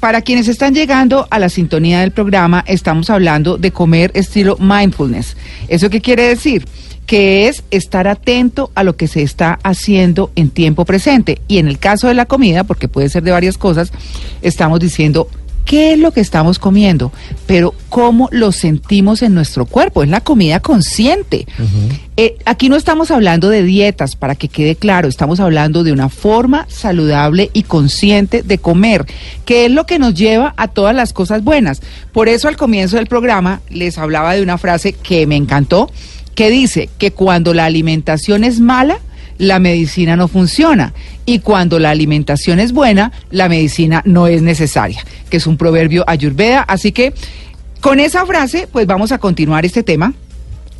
para 0.00 0.22
quienes 0.22 0.48
están 0.48 0.74
llegando 0.74 1.28
a 1.30 1.38
la 1.38 1.50
sintonía 1.50 2.00
del 2.00 2.10
programa, 2.10 2.64
estamos 2.66 3.10
hablando 3.10 3.58
de 3.58 3.70
comer 3.70 4.10
estilo 4.14 4.56
mindfulness. 4.58 5.36
¿Eso 5.68 5.90
qué 5.90 6.00
quiere 6.00 6.24
decir? 6.24 6.66
que 7.06 7.48
es 7.48 7.64
estar 7.72 8.06
atento 8.06 8.70
a 8.76 8.84
lo 8.84 8.94
que 8.96 9.08
se 9.08 9.22
está 9.22 9.58
haciendo 9.64 10.30
en 10.36 10.48
tiempo 10.48 10.84
presente. 10.84 11.40
Y 11.48 11.58
en 11.58 11.66
el 11.66 11.80
caso 11.80 12.06
de 12.06 12.14
la 12.14 12.26
comida, 12.26 12.62
porque 12.62 12.86
puede 12.86 13.08
ser 13.08 13.24
de 13.24 13.32
varias 13.32 13.58
cosas, 13.58 13.90
estamos 14.42 14.78
diciendo 14.78 15.26
qué 15.70 15.92
es 15.92 16.00
lo 16.00 16.10
que 16.10 16.20
estamos 16.20 16.58
comiendo, 16.58 17.12
pero 17.46 17.72
cómo 17.90 18.28
lo 18.32 18.50
sentimos 18.50 19.22
en 19.22 19.34
nuestro 19.34 19.66
cuerpo, 19.66 20.02
es 20.02 20.08
la 20.08 20.20
comida 20.20 20.58
consciente. 20.58 21.46
Eh, 22.16 22.38
aquí 22.44 22.68
no 22.68 22.74
estamos 22.74 23.12
hablando 23.12 23.48
de 23.50 23.62
dietas, 23.62 24.16
para 24.16 24.34
que 24.34 24.48
quede 24.48 24.74
claro, 24.74 25.06
estamos 25.06 25.38
hablando 25.38 25.84
de 25.84 25.92
una 25.92 26.08
forma 26.08 26.66
saludable 26.68 27.50
y 27.52 27.62
consciente 27.62 28.42
de 28.42 28.58
comer, 28.58 29.06
que 29.44 29.66
es 29.66 29.70
lo 29.70 29.86
que 29.86 30.00
nos 30.00 30.14
lleva 30.14 30.54
a 30.56 30.66
todas 30.66 30.92
las 30.92 31.12
cosas 31.12 31.44
buenas. 31.44 31.82
Por 32.10 32.28
eso 32.28 32.48
al 32.48 32.56
comienzo 32.56 32.96
del 32.96 33.06
programa 33.06 33.60
les 33.70 33.96
hablaba 33.96 34.34
de 34.34 34.42
una 34.42 34.58
frase 34.58 34.94
que 34.94 35.24
me 35.28 35.36
encantó, 35.36 35.88
que 36.34 36.50
dice 36.50 36.90
que 36.98 37.12
cuando 37.12 37.54
la 37.54 37.66
alimentación 37.66 38.42
es 38.42 38.58
mala, 38.58 38.98
la 39.40 39.58
medicina 39.58 40.16
no 40.16 40.28
funciona. 40.28 40.92
Y 41.24 41.40
cuando 41.40 41.78
la 41.78 41.90
alimentación 41.90 42.60
es 42.60 42.72
buena, 42.72 43.10
la 43.30 43.48
medicina 43.48 44.02
no 44.04 44.26
es 44.26 44.42
necesaria, 44.42 45.02
que 45.30 45.38
es 45.38 45.46
un 45.46 45.56
proverbio 45.56 46.04
ayurveda. 46.06 46.60
Así 46.62 46.92
que 46.92 47.14
con 47.80 48.00
esa 48.00 48.26
frase, 48.26 48.68
pues 48.70 48.86
vamos 48.86 49.12
a 49.12 49.18
continuar 49.18 49.64
este 49.64 49.82
tema. 49.82 50.12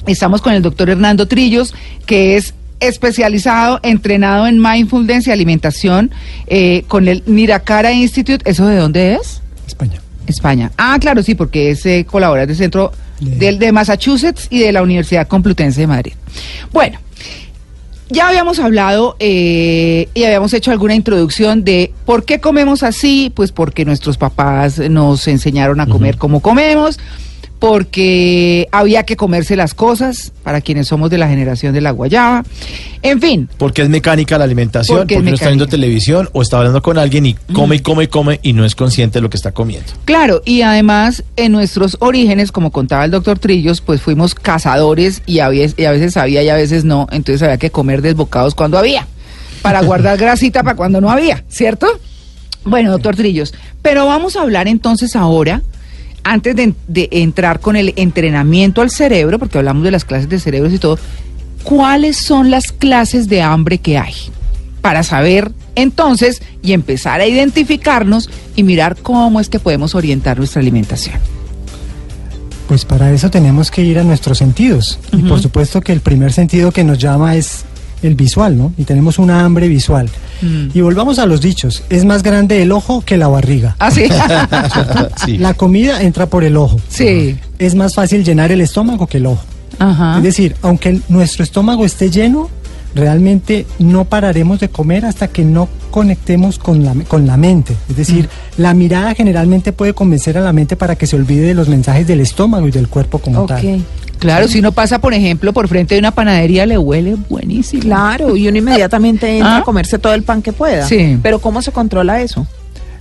Estamos 0.07 0.43
con 0.43 0.53
el 0.53 0.63
doctor 0.63 0.91
Hernando 0.91 1.27
Trillos, 1.27 1.75
que 2.05 2.37
es 2.37 2.55
especializado, 2.81 3.81
entrenado 3.83 4.47
en 4.47 4.61
mindfulness 4.61 5.27
y 5.27 5.31
alimentación 5.31 6.11
eh, 6.47 6.85
con 6.87 7.09
el 7.09 7.23
Nirakara 7.27 7.93
Institute. 7.93 8.49
¿Eso 8.49 8.67
de 8.67 8.77
dónde 8.77 9.15
es? 9.15 9.41
España. 9.67 10.03
España. 10.27 10.71
Ah, 10.77 10.99
claro, 11.01 11.23
sí, 11.23 11.35
porque 11.35 11.71
es 11.71 11.85
eh, 11.87 12.07
colaborador 12.09 12.49
del 12.49 12.57
centro 12.57 12.93
del, 13.21 13.59
de 13.59 13.73
Massachusetts 13.73 14.49
y 14.51 14.61
de 14.61 14.73
la 14.73 14.83
Universidad 14.83 15.29
Complutense 15.29 15.81
de 15.81 15.87
Madrid. 15.87 16.13
Bueno, 16.73 16.99
ya 18.11 18.29
habíamos 18.29 18.59
hablado 18.59 19.17
eh, 19.19 20.09
y 20.15 20.25
habíamos 20.25 20.53
hecho 20.53 20.71
alguna 20.71 20.95
introducción 20.95 21.65
de 21.65 21.93
por 22.05 22.25
qué 22.25 22.41
comemos 22.41 22.83
así, 22.83 23.33
pues 23.35 23.53
porque 23.53 23.85
nuestros 23.85 24.19
papás 24.19 24.79
nos 24.79 25.27
enseñaron 25.29 25.81
a 25.81 25.87
comer 25.87 26.17
como 26.17 26.41
comemos 26.41 26.99
porque 27.61 28.69
había 28.73 29.05
que 29.05 29.17
comerse 29.17 29.55
las 29.55 29.75
cosas 29.75 30.33
para 30.43 30.63
quienes 30.63 30.89
somos 30.89 31.11
de 31.11 31.19
la 31.19 31.29
generación 31.29 31.75
de 31.75 31.83
la 31.83 31.91
guayaba. 31.91 32.43
En 33.03 33.21
fin. 33.21 33.51
Porque 33.59 33.83
es 33.83 33.91
mecánica 33.91 34.39
la 34.39 34.45
alimentación, 34.45 35.01
porque, 35.01 35.21
no 35.21 35.35
está 35.35 35.49
viendo 35.49 35.67
televisión 35.67 36.31
o 36.33 36.41
está 36.41 36.57
hablando 36.57 36.81
con 36.81 36.97
alguien 36.97 37.27
y 37.27 37.35
come 37.53 37.77
y 37.77 37.81
come 37.81 38.05
y 38.05 38.07
come 38.09 38.41
y 38.43 38.55
no 38.55 38.65
es 38.65 38.75
consciente 38.75 39.19
de 39.19 39.23
lo 39.23 39.29
que 39.29 39.37
está 39.37 39.53
comiendo. 39.53 39.93
Claro, 40.07 40.41
y 40.47 40.63
además 40.63 41.23
en 41.37 41.53
nuestros 41.53 41.99
orígenes, 42.01 42.51
como 42.51 42.73
contaba 42.73 43.05
el 43.05 43.11
doctor 43.11 43.39
Trillos, 43.39 43.83
pues 43.83 44.01
fuimos 44.01 44.35
cazadores 44.35 45.23
y 45.27 45.41
a, 45.41 45.51
veces, 45.51 45.75
y 45.77 45.85
a 45.85 45.91
veces 45.93 46.17
había 46.17 46.43
y 46.43 46.49
a 46.49 46.55
veces 46.55 46.85
no, 46.85 47.09
entonces 47.13 47.43
había 47.43 47.59
que 47.59 47.71
comer 47.71 48.01
desbocados 48.01 48.55
cuando 48.55 48.79
había, 48.79 49.07
para 49.61 49.83
guardar 49.85 50.17
grasita 50.17 50.63
para 50.63 50.77
cuando 50.77 51.03
no 51.03 51.11
había, 51.11 51.45
¿cierto? 51.49 51.87
Bueno, 52.65 52.91
doctor 52.91 53.17
Trillos, 53.17 53.53
pero 53.83 54.07
vamos 54.07 54.37
a 54.37 54.43
hablar 54.43 54.67
entonces 54.67 55.15
ahora 55.15 55.63
antes 56.25 56.57
de, 56.57 56.75
entrar 57.11 57.61
con 57.61 57.77
el 57.77 57.93
entrenamiento 57.97 58.83
al 58.83 58.91
cerebro, 58.91 59.39
porque 59.39 59.59
hablamos 59.59 59.85
de 59.85 59.91
las 59.91 60.05
clases 60.05 60.29
de 60.29 60.39
cerebros 60.39 60.73
y 60.73 60.79
todo, 60.79 60.99
¿cuáles 61.63 62.17
son 62.17 62.51
las 62.51 62.73
clases 62.73 63.29
de 63.29 63.43
hambre 63.43 63.79
que 63.79 63.99
hay? 63.99 64.15
Para 64.81 65.03
saber 65.03 65.53
entonces 65.75 66.43
y 66.63 66.73
empezar 66.73 67.21
a 67.21 67.27
identificarnos 67.27 68.31
y 68.57 68.63
mirar 68.63 68.97
cómo 68.97 69.41
es 69.41 69.49
que 69.49 69.59
podemos 69.59 69.95
orientar 69.95 70.39
nuestra 70.39 70.61
alimentación. 70.61 71.17
Pues 72.69 72.85
para 72.85 73.11
eso 73.13 73.31
tenemos 73.31 73.71
que 73.71 73.83
ir 73.83 73.99
a 73.99 74.05
nuestros 74.05 74.39
sentidos. 74.39 75.01
Y 75.13 75.23
por 75.23 75.43
supuesto 75.43 75.81
que 75.81 75.93
el 75.93 76.01
primer 76.01 76.33
sentido 76.33 76.71
que 76.71 76.85
nos 76.85 76.99
llama 76.99 77.35
es 77.35 77.65
el 78.03 78.15
visual, 78.15 78.57
¿no? 78.57 78.73
Y 78.79 78.85
tenemos 78.85 79.19
una 79.19 79.45
hambre 79.45 79.69
visual. 79.69 80.09
Mm. 80.43 80.69
Y 80.75 80.81
volvamos 80.81 81.19
a 81.19 81.27
los 81.27 81.41
dichos, 81.41 81.83
es 81.91 82.05
más 82.05 82.23
grande 82.23 82.63
el 82.63 82.73
ojo 82.73 83.03
que 83.03 83.17
la 83.17 83.29
barriga. 83.29 83.77
¿Ah, 83.79 83.91
sí? 83.91 84.09
La 85.39 85.55
comida 85.55 86.03
entra 86.03 86.27
por 86.27 86.45
el 86.45 86.57
ojo. 86.57 86.79
Sí. 86.89 87.37
Es 87.59 87.75
más 87.75 87.95
fácil 87.95 88.25
llenar 88.25 88.53
el 88.53 88.61
estómago 88.61 89.07
que 89.07 89.19
el 89.19 89.27
ojo. 89.27 89.43
Ajá. 89.79 90.19
Es 90.19 90.23
decir, 90.23 90.57
aunque 90.63 91.01
nuestro 91.09 91.45
estómago 91.45 91.85
esté 91.85 92.11
lleno, 92.11 92.49
realmente 92.95 93.67
no 93.79 94.05
pararemos 94.05 94.61
de 94.61 94.69
comer 94.69 95.05
hasta 95.07 95.29
que 95.29 95.45
no 95.45 95.69
conectemos 95.91 96.59
con 96.59 96.85
la, 96.85 96.95
con 97.09 97.27
la 97.27 97.37
mente. 97.37 97.75
Es 97.89 97.97
decir, 97.97 98.27
mm. 98.27 98.63
la 98.63 98.75
mirada 98.75 99.15
generalmente 99.15 99.73
puede 99.73 99.95
convencer 99.95 100.39
a 100.39 100.41
la 100.41 100.53
mente 100.53 100.77
para 100.77 100.97
que 100.97 101.07
se 101.07 101.17
olvide 101.17 101.43
de 101.43 101.55
los 101.55 101.69
mensajes 101.69 102.07
del 102.07 102.21
estómago 102.21 102.69
y 102.69 102.71
del 102.71 102.89
cuerpo 102.89 103.19
como 103.19 103.47
tal. 103.47 103.85
Claro, 104.21 104.49
si 104.49 104.59
uno 104.59 104.71
pasa, 104.71 105.01
por 105.01 105.15
ejemplo, 105.15 105.53
por 105.53 105.67
frente 105.67 105.95
de 105.95 105.99
una 105.99 106.11
panadería, 106.11 106.67
le 106.67 106.77
huele 106.77 107.17
buenísimo. 107.29 107.83
Claro, 107.83 108.37
y 108.37 108.47
uno 108.47 108.59
inmediatamente 108.59 109.39
entra 109.39 109.57
a 109.57 109.59
¿Ah? 109.59 109.65
comerse 109.65 109.99
todo 109.99 110.13
el 110.13 110.23
pan 110.23 110.43
que 110.43 110.53
pueda. 110.53 110.87
Sí. 110.87 111.19
Pero 111.23 111.39
¿cómo 111.41 111.63
se 111.63 111.73
controla 111.73 112.21
eso? 112.21 112.47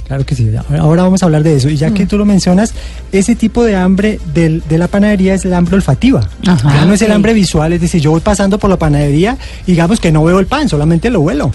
Claro 0.08 0.26
que 0.26 0.34
sí, 0.34 0.50
ahora 0.80 1.04
vamos 1.04 1.22
a 1.22 1.28
hablar 1.28 1.44
de 1.44 1.56
eso. 1.56 1.70
Y 1.70 1.76
ya 1.76 1.92
que 1.92 2.06
mm. 2.06 2.08
tú 2.08 2.18
lo 2.18 2.26
mencionas, 2.26 2.74
ese 3.12 3.36
tipo 3.36 3.64
de 3.64 3.76
hambre 3.76 4.20
del, 4.34 4.64
de 4.68 4.80
la 4.80 4.88
panadería 4.88 5.36
es 5.36 5.46
el 5.46 5.54
hambre 5.54 5.76
olfativa. 5.76 6.28
ya 6.42 6.86
no 6.86 6.94
es 6.94 7.02
el 7.04 7.12
hambre 7.12 7.34
visual, 7.34 7.74
es 7.74 7.82
decir, 7.82 8.02
yo 8.02 8.10
voy 8.10 8.22
pasando 8.22 8.58
por 8.58 8.72
la 8.72 8.78
panadería 8.78 9.38
y 9.68 9.74
digamos 9.74 10.00
que 10.00 10.12
no 10.12 10.24
veo 10.24 10.40
el 10.40 10.48
pan, 10.48 10.68
solamente 10.68 11.12
lo 11.12 11.20
huelo. 11.22 11.52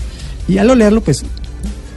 Y 0.46 0.58
al 0.58 0.70
olerlo, 0.70 1.00
pues 1.00 1.25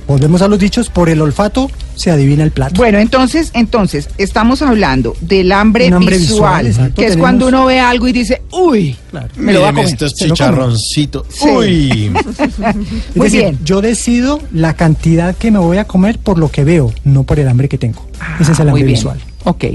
Volvemos 0.07 0.41
a 0.41 0.47
los 0.47 0.57
dichos, 0.57 0.89
por 0.89 1.09
el 1.09 1.21
olfato 1.21 1.69
se 1.95 2.11
adivina 2.11 2.43
el 2.43 2.51
plato. 2.51 2.75
Bueno, 2.75 2.99
entonces, 2.99 3.51
entonces, 3.53 4.09
estamos 4.17 4.61
hablando 4.61 5.15
del 5.19 5.51
hambre, 5.51 5.89
visual, 5.99 6.93
que 6.95 7.07
es 7.07 7.17
cuando 7.17 7.47
uno 7.47 7.65
ve 7.65 7.79
algo 7.79 8.07
y 8.07 8.13
dice, 8.13 8.41
uy, 8.51 8.95
me 9.35 9.51
lo 9.51 9.61
va 9.61 9.69
a 9.69 9.73
comer. 9.73 9.87
estos 9.87 10.13
chicharroncitos, 10.13 11.27
uy. 11.41 12.11
Muy 13.15 13.29
bien. 13.29 13.59
yo 13.65 13.81
decido 13.81 14.39
la 14.53 14.75
cantidad 14.75 15.35
que 15.35 15.51
me 15.51 15.59
voy 15.59 15.77
a 15.77 15.85
comer 15.85 16.19
por 16.19 16.37
lo 16.37 16.49
que 16.49 16.63
veo, 16.63 16.93
no 17.03 17.23
por 17.23 17.39
el 17.39 17.47
hambre 17.47 17.67
que 17.67 17.77
tengo. 17.77 18.05
Ese 18.39 18.53
es 18.53 18.59
el 18.59 18.69
ah, 18.69 18.71
hambre 18.71 18.85
visual. 18.85 19.19
Ok. 19.43 19.65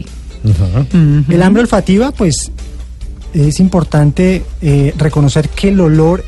El 1.28 1.42
hambre 1.42 1.62
olfativa, 1.62 2.10
pues, 2.12 2.50
es 3.34 3.60
importante 3.60 4.44
eh, 4.60 4.94
reconocer 4.97 5.48
que 5.48 5.69
el 5.69 5.81
olor 5.81 6.25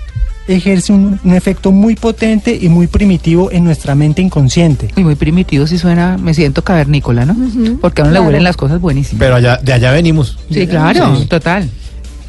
ejerce 0.49 0.93
un, 0.93 1.19
efecto 1.25 1.73
muy 1.73 1.95
potente 1.95 2.59
y 2.61 2.69
muy 2.69 2.87
primitivo 2.87 3.51
en 3.51 3.65
nuestra 3.65 3.95
mente 3.95 4.23
inconsciente. 4.23 4.89
Y 4.97 5.03
muy 5.03 5.15
primitivo 5.15 5.67
si 5.67 5.79
suena, 5.79 6.17
me 6.19 6.35
siento 6.35 6.63
cavernícola, 6.63 7.25
¿no? 7.25 7.37
Porque 7.81 8.03
a 8.03 8.05
uno 8.05 8.15
le 8.15 8.21
huelen 8.21 8.45
las 8.45 8.57
cosas 8.57 8.81
buenísimas. 8.81 9.19
Pero 9.19 9.37
allá, 9.37 9.59
de 9.63 9.73
allá 9.73 9.93
venimos. 9.93 10.39
Sí, 10.51 10.67
claro, 10.67 11.19
total. 11.29 11.69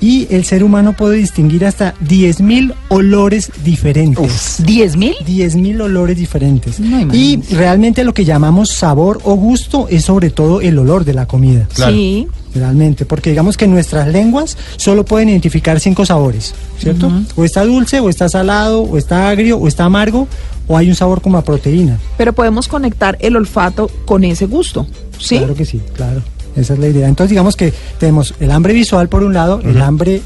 Y 0.01 0.27
el 0.29 0.43
ser 0.43 0.63
humano 0.63 0.93
puede 0.93 1.17
distinguir 1.17 1.65
hasta 1.65 1.95
10.000 2.05 2.73
olores 2.89 3.51
diferentes. 3.63 4.61
¿10.000? 4.61 5.19
10.000 5.25 5.81
olores 5.81 6.17
diferentes. 6.17 6.79
y 7.13 7.41
realmente 7.51 8.03
lo 8.03 8.13
que 8.13 8.25
llamamos 8.25 8.71
sabor 8.71 9.19
o 9.23 9.35
gusto 9.35 9.87
es 9.89 10.05
sobre 10.05 10.29
todo 10.29 10.61
el 10.61 10.77
olor 10.77 11.05
de 11.05 11.13
la 11.13 11.25
comida. 11.25 11.67
Sí 11.73 12.27
realmente, 12.55 13.05
porque 13.05 13.29
digamos 13.29 13.57
que 13.57 13.67
nuestras 13.67 14.07
lenguas 14.07 14.57
solo 14.77 15.05
pueden 15.05 15.29
identificar 15.29 15.79
cinco 15.79 16.05
sabores, 16.05 16.55
¿cierto? 16.79 17.11
O 17.35 17.43
está 17.43 17.63
dulce, 17.65 17.99
o 17.99 18.09
está 18.09 18.29
salado, 18.29 18.81
o 18.81 18.97
está 18.97 19.29
agrio, 19.29 19.57
o 19.57 19.67
está 19.67 19.85
amargo, 19.85 20.27
o 20.67 20.77
hay 20.77 20.89
un 20.89 20.95
sabor 20.95 21.21
como 21.21 21.37
a 21.37 21.43
proteína. 21.43 21.99
Pero 22.17 22.33
podemos 22.33 22.67
conectar 22.67 23.17
el 23.19 23.35
olfato 23.35 23.89
con 24.05 24.23
ese 24.23 24.45
gusto, 24.45 24.87
¿sí? 25.19 25.37
Claro 25.37 25.55
que 25.55 25.65
sí, 25.65 25.81
claro. 25.95 26.21
Esa 26.55 26.73
es 26.73 26.79
la 26.79 26.87
idea. 26.87 27.07
Entonces 27.07 27.29
digamos 27.29 27.55
que 27.55 27.73
tenemos 27.99 28.33
el 28.39 28.49
hambre 28.51 28.73
visual 28.73 29.09
por 29.09 29.23
un 29.23 29.33
lado, 29.33 29.59
el 29.63 29.81
hambre 29.81 30.21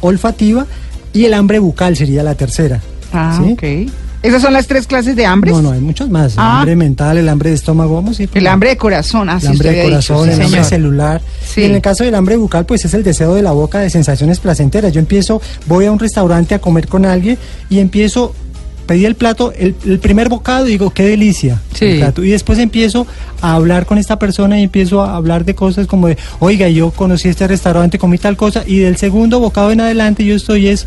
olfativa 0.00 0.66
y 1.12 1.26
el 1.26 1.34
hambre 1.34 1.58
bucal 1.58 1.96
sería 1.96 2.22
la 2.22 2.34
tercera. 2.34 2.80
Ah, 3.12 3.38
¿sí? 3.40 3.52
ok. 3.52 3.90
¿Esas 4.24 4.40
son 4.40 4.54
las 4.54 4.66
tres 4.66 4.86
clases 4.86 5.16
de 5.16 5.26
hambre? 5.26 5.50
No, 5.50 5.60
no, 5.60 5.72
hay 5.72 5.80
muchos 5.80 6.08
más. 6.08 6.32
El 6.32 6.38
ah. 6.38 6.60
hambre 6.60 6.76
mental, 6.76 7.18
el 7.18 7.28
hambre 7.28 7.50
de 7.50 7.56
estómago, 7.56 7.94
vamos 7.94 8.18
a 8.18 8.22
ir. 8.22 8.30
El 8.32 8.46
hambre 8.46 8.70
de 8.70 8.78
corazón, 8.78 9.28
así 9.28 9.44
El 9.44 9.52
hambre 9.52 9.72
de 9.72 9.84
corazón, 9.84 10.30
el 10.30 10.40
hambre 10.40 10.64
celular. 10.64 11.20
Y 11.56 11.64
en 11.64 11.74
el 11.74 11.82
caso 11.82 12.04
del 12.04 12.14
hambre 12.14 12.36
bucal, 12.36 12.64
pues 12.64 12.86
es 12.86 12.94
el 12.94 13.02
deseo 13.02 13.34
de 13.34 13.42
la 13.42 13.52
boca 13.52 13.80
de 13.80 13.90
sensaciones 13.90 14.40
placenteras. 14.40 14.94
Yo 14.94 15.00
empiezo, 15.00 15.42
voy 15.66 15.84
a 15.84 15.92
un 15.92 15.98
restaurante 15.98 16.54
a 16.54 16.58
comer 16.58 16.88
con 16.88 17.04
alguien 17.04 17.36
y 17.68 17.80
empiezo 17.80 18.34
pedí 18.86 19.04
el 19.04 19.14
plato, 19.14 19.52
el, 19.52 19.74
primer 19.98 20.30
bocado 20.30 20.66
y 20.66 20.72
digo, 20.72 20.90
qué 20.90 21.04
delicia. 21.04 21.60
Sí. 21.74 22.00
Y 22.18 22.30
después 22.30 22.58
empiezo 22.58 23.06
a 23.42 23.54
hablar 23.54 23.84
con 23.84 23.98
esta 23.98 24.18
persona 24.18 24.58
y 24.58 24.64
empiezo 24.64 25.02
a 25.02 25.16
hablar 25.16 25.44
de 25.44 25.54
cosas 25.54 25.86
como 25.86 26.08
de, 26.08 26.16
oiga, 26.38 26.68
yo 26.68 26.90
conocí 26.90 27.28
este 27.28 27.46
restaurante, 27.46 27.98
comí 27.98 28.18
tal 28.18 28.36
cosa, 28.36 28.62
y 28.66 28.78
del 28.78 28.96
segundo 28.96 29.40
bocado 29.40 29.70
en 29.70 29.80
adelante 29.80 30.24
yo 30.24 30.34
estoy 30.34 30.68
es 30.68 30.86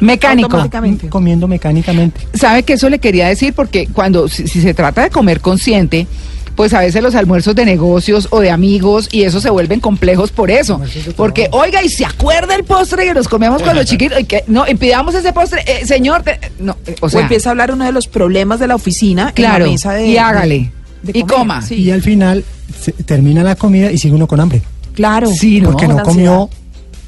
Mecánico. 0.00 0.68
Comiendo 1.08 1.48
mecánicamente. 1.48 2.26
¿Sabe 2.34 2.62
que 2.62 2.74
eso 2.74 2.88
le 2.88 2.98
quería 2.98 3.28
decir? 3.28 3.54
Porque 3.54 3.88
cuando, 3.92 4.28
si, 4.28 4.46
se 4.46 4.74
trata 4.74 5.02
de 5.02 5.10
comer 5.10 5.40
consciente, 5.40 6.06
pues 6.54 6.72
a 6.74 6.80
veces 6.80 7.02
los 7.02 7.14
almuerzos 7.14 7.54
de 7.54 7.64
negocios 7.64 8.28
o 8.30 8.40
de 8.40 8.50
amigos 8.50 9.08
y 9.12 9.22
eso 9.22 9.40
se 9.40 9.50
vuelven 9.50 9.80
complejos 9.80 10.30
por 10.30 10.50
eso. 10.50 10.80
Porque, 11.16 11.48
oiga, 11.52 11.82
y 11.82 11.88
se 11.88 12.04
acuerda 12.04 12.54
el 12.54 12.64
postre 12.64 13.04
que 13.04 13.14
nos 13.14 13.28
comemos 13.28 13.62
cuando 13.62 13.84
chiquitos, 13.84 14.20
y 14.20 14.24
que 14.24 14.44
no, 14.46 14.66
impidamos 14.66 15.14
ese 15.14 15.32
postre, 15.32 15.62
eh, 15.66 15.86
señor, 15.86 16.24
no, 16.58 16.76
eh, 16.86 16.96
o, 17.00 17.08
sea, 17.08 17.20
empieza 17.22 17.50
a 17.50 17.52
hablar 17.52 17.72
uno 17.72 17.84
de 17.84 17.92
los 17.92 18.08
problemas 18.08 18.58
de 18.58 18.68
la 18.68 18.74
oficina 18.74 19.32
claro, 19.32 19.64
en 19.64 19.70
la 19.70 19.72
mesa 19.72 19.92
de, 19.92 20.06
y 20.06 20.16
hágale. 20.16 20.72
y 21.12 21.22
coma. 21.24 21.62
Y 21.70 21.90
al 21.90 22.02
final 22.02 22.44
termina 23.04 23.42
la 23.42 23.56
comida 23.56 23.90
y 23.92 23.98
sigue 23.98 24.14
uno 24.14 24.26
con 24.26 24.40
hambre. 24.40 24.62
Claro. 24.94 25.28
Sí, 25.28 25.60
porque 25.60 25.86
no 25.86 26.02
comió 26.02 26.48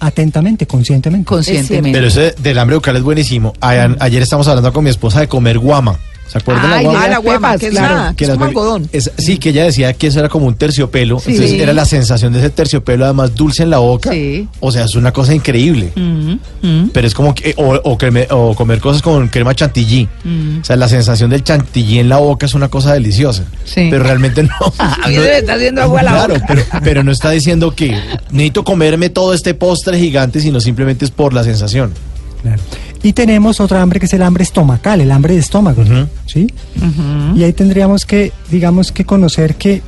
atentamente, 0.00 0.66
conscientemente. 0.66 1.26
Conscientemente. 1.26 1.92
Pero 1.92 2.08
ese 2.08 2.34
del 2.38 2.58
hambre 2.58 2.76
bucal 2.76 2.96
es 2.96 3.02
buenísimo. 3.02 3.52
Ayer 3.60 4.22
estamos 4.22 4.48
hablando 4.48 4.72
con 4.72 4.84
mi 4.84 4.90
esposa 4.90 5.20
de 5.20 5.28
comer 5.28 5.58
guama. 5.58 5.98
¿Se 6.28 6.38
acuerdan 6.38 6.62
de 6.62 6.68
la 6.68 6.82
guama? 6.82 7.02
Ah, 7.02 7.08
la 7.08 7.18
guama, 7.18 7.58
que 7.58 7.66
es, 7.66 7.72
claro, 7.72 8.14
que 8.16 8.24
es 8.24 8.30
como 8.30 8.44
algodón. 8.44 8.90
sí, 9.16 9.38
que 9.38 9.50
ella 9.50 9.64
decía 9.64 9.92
que 9.94 10.08
eso 10.08 10.20
era 10.20 10.28
como 10.28 10.46
un 10.46 10.54
terciopelo. 10.54 11.16
Entonces 11.26 11.52
era 11.52 11.72
la 11.72 11.86
sensación 11.86 12.32
de 12.32 12.40
ese 12.40 12.50
terciopelo, 12.50 13.04
además 13.04 13.34
dulce 13.34 13.62
en 13.62 13.70
la 13.70 13.78
boca. 13.78 14.10
Sí. 14.10 14.46
O 14.60 14.70
sea, 14.70 14.84
es 14.84 14.94
una 14.94 15.12
cosa 15.12 15.34
increíble. 15.34 15.92
Pero 16.92 17.06
es 17.06 17.14
como 17.14 17.34
que, 17.34 17.54
o, 17.56 17.74
o, 17.82 18.54
comer 18.54 18.80
cosas 18.80 19.02
con 19.02 19.28
crema 19.28 19.54
chantilly. 19.54 20.08
O 20.60 20.64
sea, 20.64 20.76
la 20.76 20.88
sensación 20.88 21.30
del 21.30 21.42
chantilly 21.42 21.98
en 21.98 22.08
la 22.08 22.18
boca 22.18 22.46
es 22.46 22.54
una 22.54 22.68
cosa 22.68 22.92
deliciosa. 22.92 23.44
Sí. 23.64 23.88
Pero 23.90 24.02
realmente 24.04 24.42
no. 24.42 24.50
A 24.78 25.08
mí 25.08 25.16
me 25.16 25.38
está 25.38 25.54
haciendo 25.54 25.82
agua 25.82 26.02
la 26.02 26.10
claro, 26.10 26.34
Pero, 26.46 26.62
pero 26.82 27.04
no 27.04 27.12
está 27.12 27.30
diciendo 27.30 27.74
que 27.74 27.98
necesito 28.30 28.64
comerme 28.64 29.08
todo 29.08 29.32
este 29.32 29.54
postre 29.54 29.98
gigante, 29.98 30.40
sino 30.40 30.60
simplemente 30.60 31.04
es 31.04 31.10
por 31.10 31.32
la 31.32 31.44
sensación. 31.44 31.92
Claro. 32.42 32.62
Y 33.02 33.12
tenemos 33.12 33.60
otra 33.60 33.80
hambre 33.80 34.00
que 34.00 34.06
es 34.06 34.12
el 34.12 34.22
hambre 34.22 34.42
estomacal, 34.42 35.00
el 35.00 35.10
hambre 35.12 35.34
de 35.34 35.40
estómago, 35.40 35.84
¿sí? 36.26 36.46
Y 37.34 37.42
ahí 37.42 37.52
tendríamos 37.52 38.04
que, 38.04 38.32
digamos, 38.50 38.92
que 38.92 39.04
conocer 39.04 39.54
que 39.54 39.82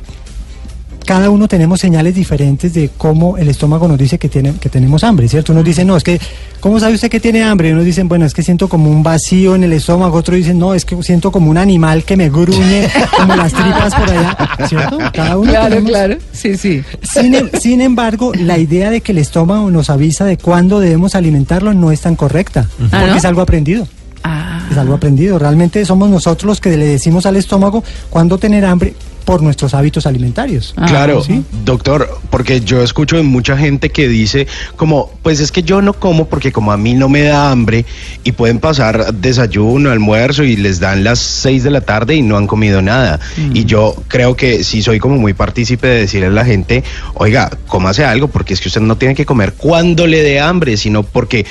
cada 1.11 1.29
uno 1.29 1.49
tenemos 1.49 1.81
señales 1.81 2.15
diferentes 2.15 2.73
de 2.73 2.89
cómo 2.97 3.37
el 3.37 3.49
estómago 3.49 3.85
nos 3.85 3.97
dice 3.97 4.17
que, 4.17 4.29
tiene, 4.29 4.53
que 4.53 4.69
tenemos 4.69 5.03
hambre, 5.03 5.27
¿cierto? 5.27 5.51
Uno 5.51 5.61
dice, 5.61 5.83
no, 5.83 5.97
es 5.97 6.05
que, 6.05 6.21
¿cómo 6.61 6.79
sabe 6.79 6.93
usted 6.93 7.09
que 7.09 7.19
tiene 7.19 7.43
hambre? 7.43 7.67
Y 7.67 7.71
unos 7.73 7.83
dicen, 7.83 8.07
bueno, 8.07 8.25
es 8.25 8.33
que 8.33 8.43
siento 8.43 8.69
como 8.69 8.89
un 8.89 9.03
vacío 9.03 9.53
en 9.55 9.65
el 9.65 9.73
estómago. 9.73 10.17
Otro 10.17 10.37
dicen, 10.37 10.57
no, 10.57 10.73
es 10.73 10.85
que 10.85 11.03
siento 11.03 11.29
como 11.29 11.51
un 11.51 11.57
animal 11.57 12.05
que 12.05 12.15
me 12.15 12.29
gruñe, 12.29 12.87
como 13.17 13.35
las 13.35 13.51
tripas 13.51 13.93
por 13.93 14.09
allá, 14.09 14.37
¿cierto? 14.69 14.99
Cada 15.13 15.37
uno 15.37 15.51
Claro, 15.51 15.83
claro, 15.83 16.15
sí, 16.31 16.55
sí. 16.55 16.81
Sin, 17.01 17.35
em, 17.35 17.49
sin, 17.59 17.81
embargo, 17.81 18.31
la 18.33 18.57
idea 18.57 18.89
de 18.89 19.01
que 19.01 19.11
el 19.11 19.17
estómago 19.17 19.69
nos 19.69 19.89
avisa 19.89 20.23
de 20.23 20.37
cuándo 20.37 20.79
debemos 20.79 21.15
alimentarlo 21.15 21.73
no 21.73 21.91
es 21.91 21.99
tan 21.99 22.15
correcta, 22.15 22.69
porque 22.79 22.95
¿Ah, 22.95 23.17
es 23.17 23.25
algo 23.25 23.41
aprendido. 23.41 23.85
Ah. 24.23 24.65
Es 24.71 24.77
algo 24.77 24.93
aprendido. 24.93 25.37
Realmente 25.37 25.83
somos 25.83 26.09
nosotros 26.09 26.47
los 26.47 26.61
que 26.61 26.77
le 26.77 26.85
decimos 26.85 27.25
al 27.25 27.35
estómago 27.35 27.83
cuándo 28.09 28.37
tener 28.37 28.63
hambre, 28.63 28.93
por 29.25 29.41
nuestros 29.41 29.73
hábitos 29.73 30.05
alimentarios. 30.05 30.73
Ah, 30.77 30.85
claro, 30.87 31.23
¿sí? 31.23 31.43
doctor, 31.65 32.19
porque 32.29 32.61
yo 32.61 32.81
escucho 32.81 33.17
de 33.17 33.23
mucha 33.23 33.57
gente 33.57 33.89
que 33.89 34.07
dice 34.07 34.47
como, 34.75 35.11
pues 35.21 35.39
es 35.39 35.51
que 35.51 35.63
yo 35.63 35.81
no 35.81 35.93
como 35.93 36.27
porque 36.27 36.51
como 36.51 36.71
a 36.71 36.77
mí 36.77 36.93
no 36.93 37.09
me 37.09 37.23
da 37.23 37.51
hambre 37.51 37.85
y 38.23 38.31
pueden 38.33 38.59
pasar 38.59 39.13
desayuno, 39.13 39.91
almuerzo 39.91 40.43
y 40.43 40.55
les 40.55 40.79
dan 40.79 41.03
las 41.03 41.19
seis 41.19 41.63
de 41.63 41.71
la 41.71 41.81
tarde 41.81 42.15
y 42.15 42.21
no 42.21 42.37
han 42.37 42.47
comido 42.47 42.81
nada. 42.81 43.19
Mm. 43.37 43.55
Y 43.55 43.65
yo 43.65 43.95
creo 44.07 44.35
que 44.35 44.63
sí 44.63 44.81
soy 44.81 44.99
como 44.99 45.17
muy 45.17 45.33
partícipe 45.33 45.87
de 45.87 45.99
decirle 46.01 46.27
a 46.27 46.31
la 46.31 46.45
gente, 46.45 46.83
oiga, 47.13 47.49
cómase 47.67 48.05
algo 48.05 48.27
porque 48.27 48.53
es 48.53 48.61
que 48.61 48.69
usted 48.69 48.81
no 48.81 48.97
tiene 48.97 49.15
que 49.15 49.25
comer 49.25 49.53
cuando 49.53 50.07
le 50.07 50.21
dé 50.23 50.39
hambre, 50.39 50.77
sino 50.77 51.03
porque 51.03 51.45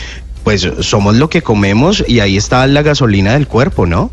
pues 0.45 0.67
somos 0.81 1.17
lo 1.17 1.29
que 1.29 1.43
comemos 1.43 2.03
y 2.07 2.21
ahí 2.21 2.37
está 2.37 2.67
la 2.67 2.83
gasolina 2.83 3.35
del 3.35 3.47
cuerpo, 3.47 3.87
¿no? 3.87 4.11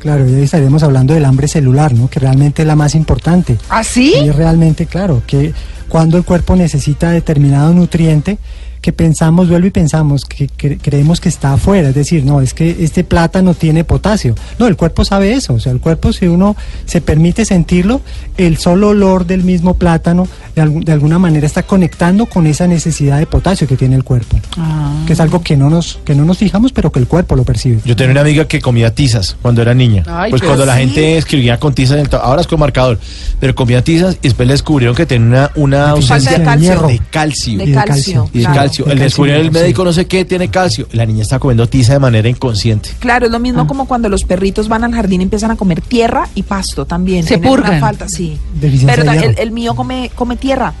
Claro, 0.00 0.28
y 0.28 0.34
ahí 0.34 0.42
estaríamos 0.42 0.82
hablando 0.82 1.12
del 1.12 1.26
hambre 1.26 1.46
celular, 1.46 1.92
¿no? 1.92 2.08
Que 2.08 2.20
realmente 2.20 2.62
es 2.62 2.66
la 2.66 2.74
más 2.74 2.94
importante. 2.94 3.58
¿Ah, 3.68 3.84
sí? 3.84 4.14
Y 4.24 4.30
realmente, 4.30 4.86
claro, 4.86 5.22
que 5.26 5.52
cuando 5.88 6.16
el 6.16 6.24
cuerpo 6.24 6.56
necesita 6.56 7.10
determinado 7.10 7.74
nutriente, 7.74 8.38
que 8.80 8.92
pensamos, 8.92 9.48
vuelvo 9.48 9.66
y 9.66 9.70
pensamos, 9.70 10.24
que, 10.24 10.48
creemos 10.48 11.20
que 11.20 11.28
está 11.28 11.52
afuera, 11.52 11.90
es 11.90 11.94
decir, 11.94 12.24
no, 12.24 12.40
es 12.40 12.54
que 12.54 12.76
este 12.80 13.04
plátano 13.04 13.54
tiene 13.54 13.84
potasio. 13.84 14.34
No, 14.58 14.66
el 14.66 14.76
cuerpo 14.76 15.04
sabe 15.04 15.32
eso, 15.32 15.54
o 15.54 15.60
sea, 15.60 15.72
el 15.72 15.80
cuerpo 15.80 16.12
si 16.12 16.26
uno 16.26 16.56
se 16.86 17.00
permite 17.00 17.44
sentirlo, 17.44 18.00
el 18.36 18.56
solo 18.56 18.88
olor 18.88 19.26
del 19.26 19.44
mismo 19.44 19.74
plátano 19.74 20.28
de, 20.54 20.92
alguna 20.92 21.18
manera 21.18 21.46
está 21.46 21.62
conectando 21.62 22.26
con 22.26 22.46
esa 22.46 22.66
necesidad 22.66 23.18
de 23.18 23.26
potasio 23.26 23.66
que 23.66 23.76
tiene 23.76 23.96
el 23.96 24.04
cuerpo, 24.04 24.38
ah. 24.56 25.04
que 25.06 25.12
es 25.12 25.20
algo 25.20 25.42
que 25.42 25.56
no 25.56 25.70
nos 25.70 26.00
que 26.04 26.14
no 26.14 26.24
nos 26.24 26.38
fijamos, 26.38 26.72
pero 26.72 26.90
que 26.90 26.98
el 26.98 27.06
cuerpo 27.06 27.36
lo 27.36 27.44
percibe. 27.44 27.80
Yo 27.84 27.96
tenía 27.96 28.12
una 28.12 28.20
amiga 28.22 28.46
que 28.46 28.60
comía 28.60 28.94
tizas 28.94 29.36
cuando 29.42 29.62
era 29.62 29.74
niña. 29.74 30.04
pues 30.30 30.42
cuando 30.42 30.66
la 30.66 30.76
gente 30.76 31.16
escribía 31.18 31.58
con 31.58 31.74
tizas, 31.74 32.12
ahora 32.14 32.40
es 32.40 32.46
con 32.46 32.58
marcador, 32.58 32.98
pero 33.38 33.54
comía 33.54 33.82
tizas 33.82 34.16
y 34.16 34.28
después 34.28 34.46
le 34.46 34.54
descubrieron 34.54 34.94
que 34.96 35.06
tenía 35.06 35.50
una, 35.54 35.90
ausencia 35.90 36.38
de 36.38 36.44
calcio. 36.44 36.86
De 36.86 37.00
calcio. 37.10 37.58
De 37.58 37.72
calcio. 37.72 38.30
Y 38.32 38.38
de 38.38 38.44
calcio. 38.44 38.69
El 38.86 38.98
descubrió 38.98 39.36
el 39.36 39.50
médico 39.50 39.84
no 39.84 39.92
sé 39.92 40.06
qué 40.06 40.24
tiene 40.24 40.48
calcio. 40.48 40.86
La 40.92 41.06
niña 41.06 41.22
está 41.22 41.38
comiendo 41.38 41.68
tiza 41.68 41.92
de 41.92 41.98
manera 41.98 42.28
inconsciente. 42.28 42.90
Claro, 42.98 43.26
es 43.26 43.32
lo 43.32 43.38
mismo 43.38 43.62
ah. 43.62 43.66
como 43.66 43.86
cuando 43.86 44.08
los 44.08 44.24
perritos 44.24 44.68
van 44.68 44.84
al 44.84 44.92
jardín 44.92 45.20
y 45.20 45.24
empiezan 45.24 45.50
a 45.50 45.56
comer 45.56 45.80
tierra 45.80 46.28
y 46.34 46.42
pasto 46.42 46.86
también. 46.86 47.24
Se 47.24 47.38
purgan. 47.38 47.80
falta, 47.80 48.08
sí. 48.08 48.38
Pero 48.60 49.04
el, 49.36 49.50
mío 49.50 49.74
come, 49.74 50.10
come 50.14 50.36
tierra 50.36 50.72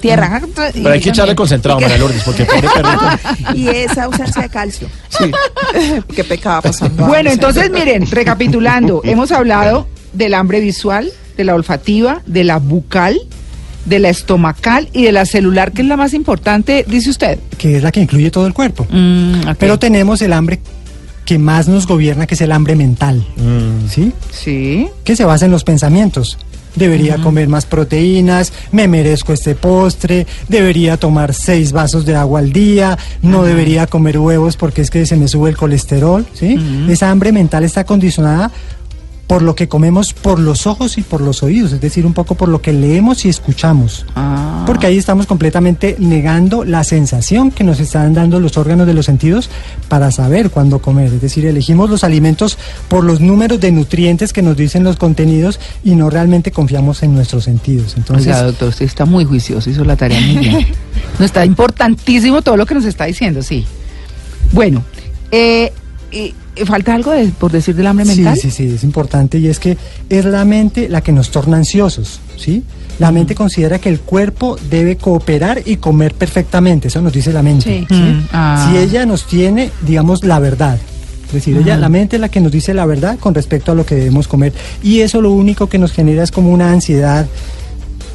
tierra. 0.00 0.40
Ah. 0.42 0.70
Pero 0.72 0.90
hay 0.90 1.00
que 1.00 1.10
echarle 1.10 1.34
concentrado, 1.34 1.78
María 1.78 1.98
Lourdes, 1.98 2.22
porque 2.24 2.44
pobre 2.44 2.68
perrito. 2.74 3.54
y 3.54 3.68
esa 3.68 4.04
ausencia 4.04 4.42
de 4.42 4.48
calcio. 4.48 4.88
Sí. 5.10 5.30
Qué 6.14 6.24
pecado 6.24 6.62
pasando. 6.62 7.06
Bueno, 7.06 7.30
entonces 7.30 7.70
miren, 7.70 8.10
recapitulando, 8.10 9.02
hemos 9.04 9.30
hablado 9.30 9.86
del 10.12 10.34
hambre 10.34 10.60
visual, 10.60 11.12
de 11.36 11.44
la 11.44 11.54
olfativa, 11.54 12.22
de 12.26 12.44
la 12.44 12.58
bucal, 12.58 13.20
de 13.84 13.98
la 13.98 14.10
estomacal 14.10 14.88
y 14.92 15.04
de 15.04 15.12
la 15.12 15.26
celular, 15.26 15.72
que 15.72 15.82
es 15.82 15.88
la 15.88 15.96
más 15.96 16.14
importante, 16.14 16.84
dice 16.88 17.10
usted. 17.10 17.38
Que 17.58 17.76
es 17.76 17.82
la 17.82 17.92
que 17.92 18.00
incluye 18.00 18.30
todo 18.30 18.46
el 18.46 18.54
cuerpo. 18.54 18.86
Mm, 18.90 19.42
Pero 19.58 19.78
tenemos 19.78 20.22
el 20.22 20.32
hambre 20.32 20.60
que 21.24 21.38
más 21.38 21.68
nos 21.68 21.86
gobierna, 21.86 22.26
que 22.26 22.34
es 22.34 22.40
el 22.40 22.52
hambre 22.52 22.76
mental. 22.76 23.24
Mm. 23.36 23.88
¿Sí? 23.88 24.12
Sí. 24.30 24.88
Que 25.04 25.16
se 25.16 25.24
basa 25.24 25.46
en 25.46 25.52
los 25.52 25.64
pensamientos 25.64 26.38
debería 26.74 27.18
comer 27.18 27.48
más 27.48 27.66
proteínas, 27.66 28.52
me 28.72 28.88
merezco 28.88 29.32
este 29.32 29.54
postre, 29.54 30.26
debería 30.48 30.96
tomar 30.96 31.34
seis 31.34 31.72
vasos 31.72 32.06
de 32.06 32.16
agua 32.16 32.40
al 32.40 32.52
día, 32.52 32.98
no 33.22 33.42
debería 33.42 33.86
comer 33.86 34.18
huevos 34.18 34.56
porque 34.56 34.82
es 34.82 34.90
que 34.90 35.06
se 35.06 35.16
me 35.16 35.28
sube 35.28 35.50
el 35.50 35.56
colesterol, 35.56 36.26
¿sí? 36.32 36.56
Esa 36.88 37.10
hambre 37.10 37.32
mental 37.32 37.64
está 37.64 37.84
condicionada 37.84 38.50
por 39.30 39.42
lo 39.42 39.54
que 39.54 39.68
comemos 39.68 40.12
por 40.12 40.40
los 40.40 40.66
ojos 40.66 40.98
y 40.98 41.02
por 41.02 41.20
los 41.20 41.44
oídos, 41.44 41.70
es 41.72 41.80
decir, 41.80 42.04
un 42.04 42.14
poco 42.14 42.34
por 42.34 42.48
lo 42.48 42.60
que 42.60 42.72
leemos 42.72 43.24
y 43.24 43.28
escuchamos. 43.28 44.04
Ah. 44.16 44.64
Porque 44.66 44.88
ahí 44.88 44.98
estamos 44.98 45.26
completamente 45.26 45.94
negando 46.00 46.64
la 46.64 46.82
sensación 46.82 47.52
que 47.52 47.62
nos 47.62 47.78
están 47.78 48.12
dando 48.12 48.40
los 48.40 48.56
órganos 48.56 48.88
de 48.88 48.94
los 48.94 49.06
sentidos 49.06 49.48
para 49.88 50.10
saber 50.10 50.50
cuándo 50.50 50.80
comer. 50.80 51.12
Es 51.14 51.20
decir, 51.20 51.46
elegimos 51.46 51.88
los 51.88 52.02
alimentos 52.02 52.58
por 52.88 53.04
los 53.04 53.20
números 53.20 53.60
de 53.60 53.70
nutrientes 53.70 54.32
que 54.32 54.42
nos 54.42 54.56
dicen 54.56 54.82
los 54.82 54.96
contenidos 54.96 55.60
y 55.84 55.94
no 55.94 56.10
realmente 56.10 56.50
confiamos 56.50 57.04
en 57.04 57.14
nuestros 57.14 57.44
sentidos. 57.44 57.94
Entonces, 57.96 58.34
o 58.34 58.46
doctor, 58.46 58.70
usted 58.70 58.84
está 58.84 59.04
muy 59.04 59.24
juicioso, 59.24 59.70
hizo 59.70 59.84
la 59.84 59.94
tarea 59.94 60.20
muy 60.20 60.38
bien. 60.38 60.66
no 61.20 61.24
está 61.24 61.44
importantísimo 61.44 62.42
todo 62.42 62.56
lo 62.56 62.66
que 62.66 62.74
nos 62.74 62.84
está 62.84 63.04
diciendo, 63.04 63.44
sí. 63.44 63.64
Bueno, 64.50 64.82
eh, 65.30 65.72
¿Falta 66.66 66.94
algo 66.94 67.12
por 67.38 67.52
decir 67.52 67.74
del 67.74 67.86
hambre 67.86 68.04
mental? 68.04 68.36
Sí, 68.36 68.50
sí, 68.50 68.68
sí, 68.68 68.74
es 68.74 68.84
importante 68.84 69.38
y 69.38 69.46
es 69.46 69.58
que 69.58 69.76
es 70.08 70.24
la 70.24 70.44
mente 70.44 70.88
la 70.88 71.00
que 71.00 71.12
nos 71.12 71.30
torna 71.30 71.56
ansiosos, 71.56 72.20
¿sí? 72.36 72.64
La 72.98 73.12
mente 73.12 73.34
considera 73.34 73.78
que 73.78 73.88
el 73.88 74.00
cuerpo 74.00 74.58
debe 74.68 74.96
cooperar 74.96 75.62
y 75.64 75.76
comer 75.76 76.14
perfectamente, 76.14 76.88
eso 76.88 77.00
nos 77.00 77.12
dice 77.12 77.32
la 77.32 77.42
mente. 77.42 77.86
Mm, 77.88 78.28
ah. 78.32 78.68
Si 78.68 78.76
ella 78.76 79.06
nos 79.06 79.26
tiene, 79.26 79.70
digamos, 79.86 80.22
la 80.22 80.38
verdad, 80.38 80.78
es 81.28 81.32
decir, 81.32 81.56
ella, 81.56 81.76
la 81.76 81.88
mente 81.88 82.16
es 82.16 82.20
la 82.20 82.28
que 82.28 82.40
nos 82.40 82.50
dice 82.50 82.74
la 82.74 82.84
verdad 82.86 83.16
con 83.18 83.34
respecto 83.34 83.70
a 83.70 83.74
lo 83.76 83.86
que 83.86 83.94
debemos 83.94 84.26
comer. 84.26 84.52
Y 84.82 85.00
eso 85.00 85.22
lo 85.22 85.30
único 85.30 85.68
que 85.68 85.78
nos 85.78 85.92
genera 85.92 86.24
es 86.24 86.32
como 86.32 86.50
una 86.50 86.72
ansiedad 86.72 87.26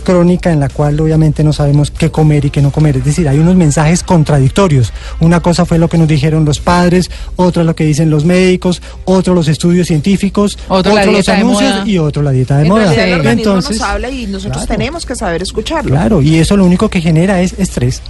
crónica 0.06 0.54
en 0.54 0.62
la 0.62 0.70
cual 0.70 0.98
obviamente 1.02 1.44
no 1.44 1.52
sabemos 1.52 1.92
qué 1.92 2.10
comer 2.10 2.46
y 2.46 2.50
qué 2.50 2.62
no 2.62 2.72
comer. 2.72 2.96
Es 2.96 3.04
decir, 3.04 3.28
hay 3.28 3.40
unos 3.40 3.58
mensajes 3.58 4.04
contradictorios. 4.04 4.94
Una 5.20 5.42
cosa 5.42 5.66
fue 5.66 5.78
lo 5.78 5.90
que 5.90 5.98
nos 5.98 6.08
dijeron 6.08 6.46
los 6.46 6.62
padres, 6.62 7.12
otra 7.36 7.66
lo 7.66 7.76
que 7.76 7.84
dicen 7.84 8.10
los 8.10 8.24
médicos, 8.24 8.82
otro 9.04 9.34
los 9.34 9.50
estudios 9.50 9.88
científicos, 9.88 10.58
otro, 10.70 10.96
los 11.12 11.28
anuncios 11.28 11.86
y 11.86 11.98
otro 11.98 12.22
la 12.22 12.32
dieta 12.32 12.60
de 12.60 12.70
moda. 12.70 12.94
Entonces, 13.32 13.80
nos 13.80 13.90
habla 13.90 14.10
y 14.10 14.28
nosotros 14.28 14.66
tenemos 14.66 15.06
que 15.06 15.16
saber 15.16 15.42
escucharlo. 15.42 15.92
Claro, 15.92 16.22
y 16.22 16.36
eso 16.36 16.56
lo 16.56 16.66
único 16.66 16.90
que 16.90 17.02
genera 17.02 17.42
es 17.42 17.54
estrés. 17.60 18.02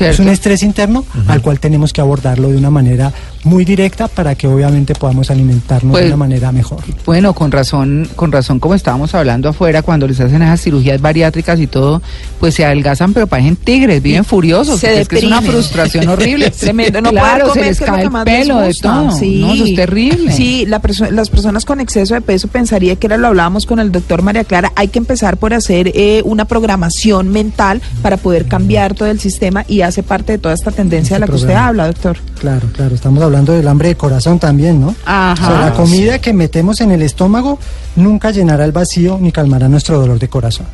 Es 0.00 0.20
un 0.20 0.28
estrés 0.28 0.62
interno 0.62 1.04
al 1.26 1.42
cual 1.42 1.58
tenemos 1.58 1.92
que 1.92 2.00
abordarlo 2.00 2.50
de 2.50 2.56
una 2.56 2.70
manera 2.70 3.12
muy 3.48 3.64
directa 3.64 4.08
para 4.08 4.34
que 4.34 4.46
obviamente 4.46 4.94
podamos 4.94 5.30
alimentarnos 5.30 5.94
de 5.94 6.00
pues, 6.00 6.06
una 6.06 6.16
manera 6.16 6.52
mejor. 6.52 6.80
Bueno, 7.04 7.32
con 7.32 7.50
razón, 7.50 8.08
con 8.16 8.32
razón 8.32 8.60
como 8.60 8.74
estábamos 8.74 9.14
hablando 9.14 9.48
afuera, 9.48 9.82
cuando 9.82 10.06
les 10.06 10.20
hacen 10.20 10.42
esas 10.42 10.60
cirugías 10.60 11.00
bariátricas 11.00 11.58
y 11.60 11.66
todo, 11.66 12.02
pues 12.40 12.54
se 12.54 12.64
adelgazan, 12.64 13.12
pero 13.12 13.26
parecen 13.26 13.56
tigres, 13.56 14.02
viven 14.02 14.24
furiosos. 14.24 14.82
es 14.82 15.08
que 15.08 15.18
es 15.18 15.24
una 15.24 15.42
frustración 15.42 16.08
horrible. 16.08 16.50
Tremendo. 16.50 17.00
No 17.00 17.10
claro, 17.10 17.52
se 17.52 17.60
les 17.60 17.80
cae 17.80 18.04
el 18.04 18.10
pelo 18.24 18.60
de 18.60 18.74
todo. 18.74 19.10
Sí. 19.12 19.40
No, 19.40 19.52
eso 19.52 19.64
es 19.64 19.74
terrible. 19.74 20.32
Sí, 20.32 20.66
la 20.66 20.80
las 21.10 21.30
personas 21.30 21.64
con 21.64 21.80
exceso 21.80 22.14
de 22.14 22.20
peso 22.20 22.48
pensaría 22.48 22.96
que 22.96 23.06
era 23.06 23.16
lo 23.16 23.28
hablábamos 23.28 23.66
con 23.66 23.78
el 23.78 23.92
doctor 23.92 24.22
María 24.22 24.44
Clara, 24.44 24.72
hay 24.76 24.88
que 24.88 24.98
empezar 24.98 25.36
por 25.36 25.54
hacer 25.54 25.92
eh, 25.94 26.22
una 26.24 26.46
programación 26.46 27.28
mental 27.28 27.82
para 28.02 28.16
poder 28.16 28.46
cambiar 28.46 28.94
todo 28.94 29.08
el 29.08 29.20
sistema 29.20 29.64
y 29.68 29.82
hace 29.82 30.02
parte 30.02 30.32
de 30.32 30.38
toda 30.38 30.54
esta 30.54 30.70
tendencia 30.70 31.16
de 31.16 31.20
la 31.20 31.26
que 31.26 31.34
usted 31.34 31.54
habla, 31.54 31.86
doctor. 31.86 32.18
Claro, 32.38 32.68
claro, 32.72 32.94
estamos 32.94 33.22
hablando 33.22 33.37
hablando 33.38 33.52
del 33.52 33.68
hambre 33.68 33.88
de 33.88 33.96
corazón 33.96 34.38
también, 34.38 34.80
¿no? 34.80 34.94
Ajá. 35.04 35.32
O 35.32 35.50
sea, 35.50 35.60
la 35.60 35.72
comida 35.74 36.18
que 36.20 36.32
metemos 36.32 36.80
en 36.80 36.90
el 36.90 37.02
estómago 37.02 37.58
nunca 37.96 38.30
llenará 38.30 38.64
el 38.64 38.72
vacío 38.72 39.18
ni 39.20 39.32
calmará 39.32 39.68
nuestro 39.68 40.00
dolor 40.00 40.18
de 40.18 40.28
corazón. 40.28 40.66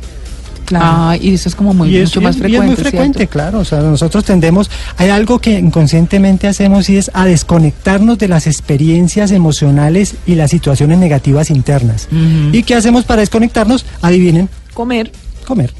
Ah, 0.73 1.15
y 1.21 1.35
eso 1.35 1.49
es 1.49 1.55
como 1.55 1.73
muy, 1.73 1.89
mucho 1.89 2.21
más 2.21 2.37
frecuente. 2.37 2.67
Y 2.67 2.71
es 2.71 2.79
muy 2.79 2.83
frecuente, 2.89 3.27
claro. 3.27 3.59
O 3.59 3.65
sea, 3.65 3.81
nosotros 3.81 4.23
tendemos, 4.23 4.71
hay 4.97 5.09
algo 5.09 5.39
que 5.39 5.59
inconscientemente 5.59 6.47
hacemos 6.47 6.89
y 6.89 6.97
es 6.97 7.11
a 7.13 7.25
desconectarnos 7.25 8.17
de 8.17 8.27
las 8.27 8.47
experiencias 8.47 9.31
emocionales 9.31 10.15
y 10.25 10.35
las 10.35 10.49
situaciones 10.49 10.97
negativas 10.97 11.51
internas. 11.51 12.07
¿Y 12.51 12.63
qué 12.63 12.73
hacemos 12.73 13.05
para 13.05 13.21
desconectarnos? 13.21 13.85
Adivinen. 14.01 14.49
Comer. 14.73 15.11
Comer. 15.45 15.71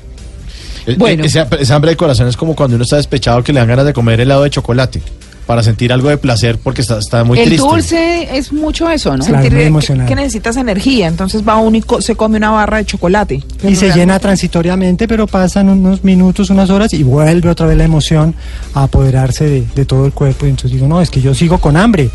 Eh, 0.85 0.95
bueno. 0.97 1.23
Eh, 1.23 1.27
ese, 1.27 1.73
hambre 1.73 1.91
de 1.91 1.97
corazón 1.97 2.27
es 2.27 2.37
como 2.37 2.55
cuando 2.55 2.75
uno 2.75 2.83
está 2.83 2.97
despechado 2.97 3.43
que 3.43 3.51
le 3.51 3.59
dan 3.59 3.67
ganas 3.67 3.85
de 3.85 3.93
comer 3.93 4.19
helado 4.21 4.43
de 4.43 4.51
chocolate 4.51 5.01
para 5.45 5.61
sentir 5.63 5.93
algo 5.93 6.09
de 6.09 6.17
placer 6.17 6.57
porque 6.57 6.81
está, 6.81 6.97
está 6.97 7.23
muy 7.23 7.37
triste. 7.37 7.55
El 7.55 7.61
dulce 7.61 8.37
es 8.37 8.51
mucho 8.51 8.89
eso, 8.89 9.15
¿no? 9.15 9.23
Sentir 9.23 9.53
emocional. 9.55 10.07
Que, 10.07 10.15
necesitas 10.15 10.57
energía, 10.57 11.07
entonces 11.07 11.47
va 11.47 11.57
único, 11.57 12.01
se 12.01 12.15
come 12.15 12.37
una 12.37 12.51
barra 12.51 12.77
de 12.77 12.85
chocolate. 12.85 13.43
Y 13.63 13.75
se 13.75 13.91
llena 13.91 14.19
transitoriamente, 14.19 15.07
pero 15.07 15.27
pasan 15.27 15.69
unos 15.69 16.03
minutos, 16.03 16.49
unas 16.49 16.69
horas 16.69 16.93
y 16.93 17.03
vuelve 17.03 17.49
otra 17.49 17.67
vez 17.67 17.77
la 17.77 17.83
emoción 17.83 18.33
a 18.73 18.83
apoderarse 18.83 19.65
de, 19.75 19.85
todo 19.85 20.05
el 20.05 20.13
cuerpo. 20.13 20.45
Y 20.45 20.49
entonces 20.49 20.71
digo, 20.71 20.87
no, 20.87 21.01
es 21.01 21.09
que 21.09 21.21
yo 21.21 21.33
sigo 21.33 21.59
con 21.59 21.77
hambre. 21.77 22.09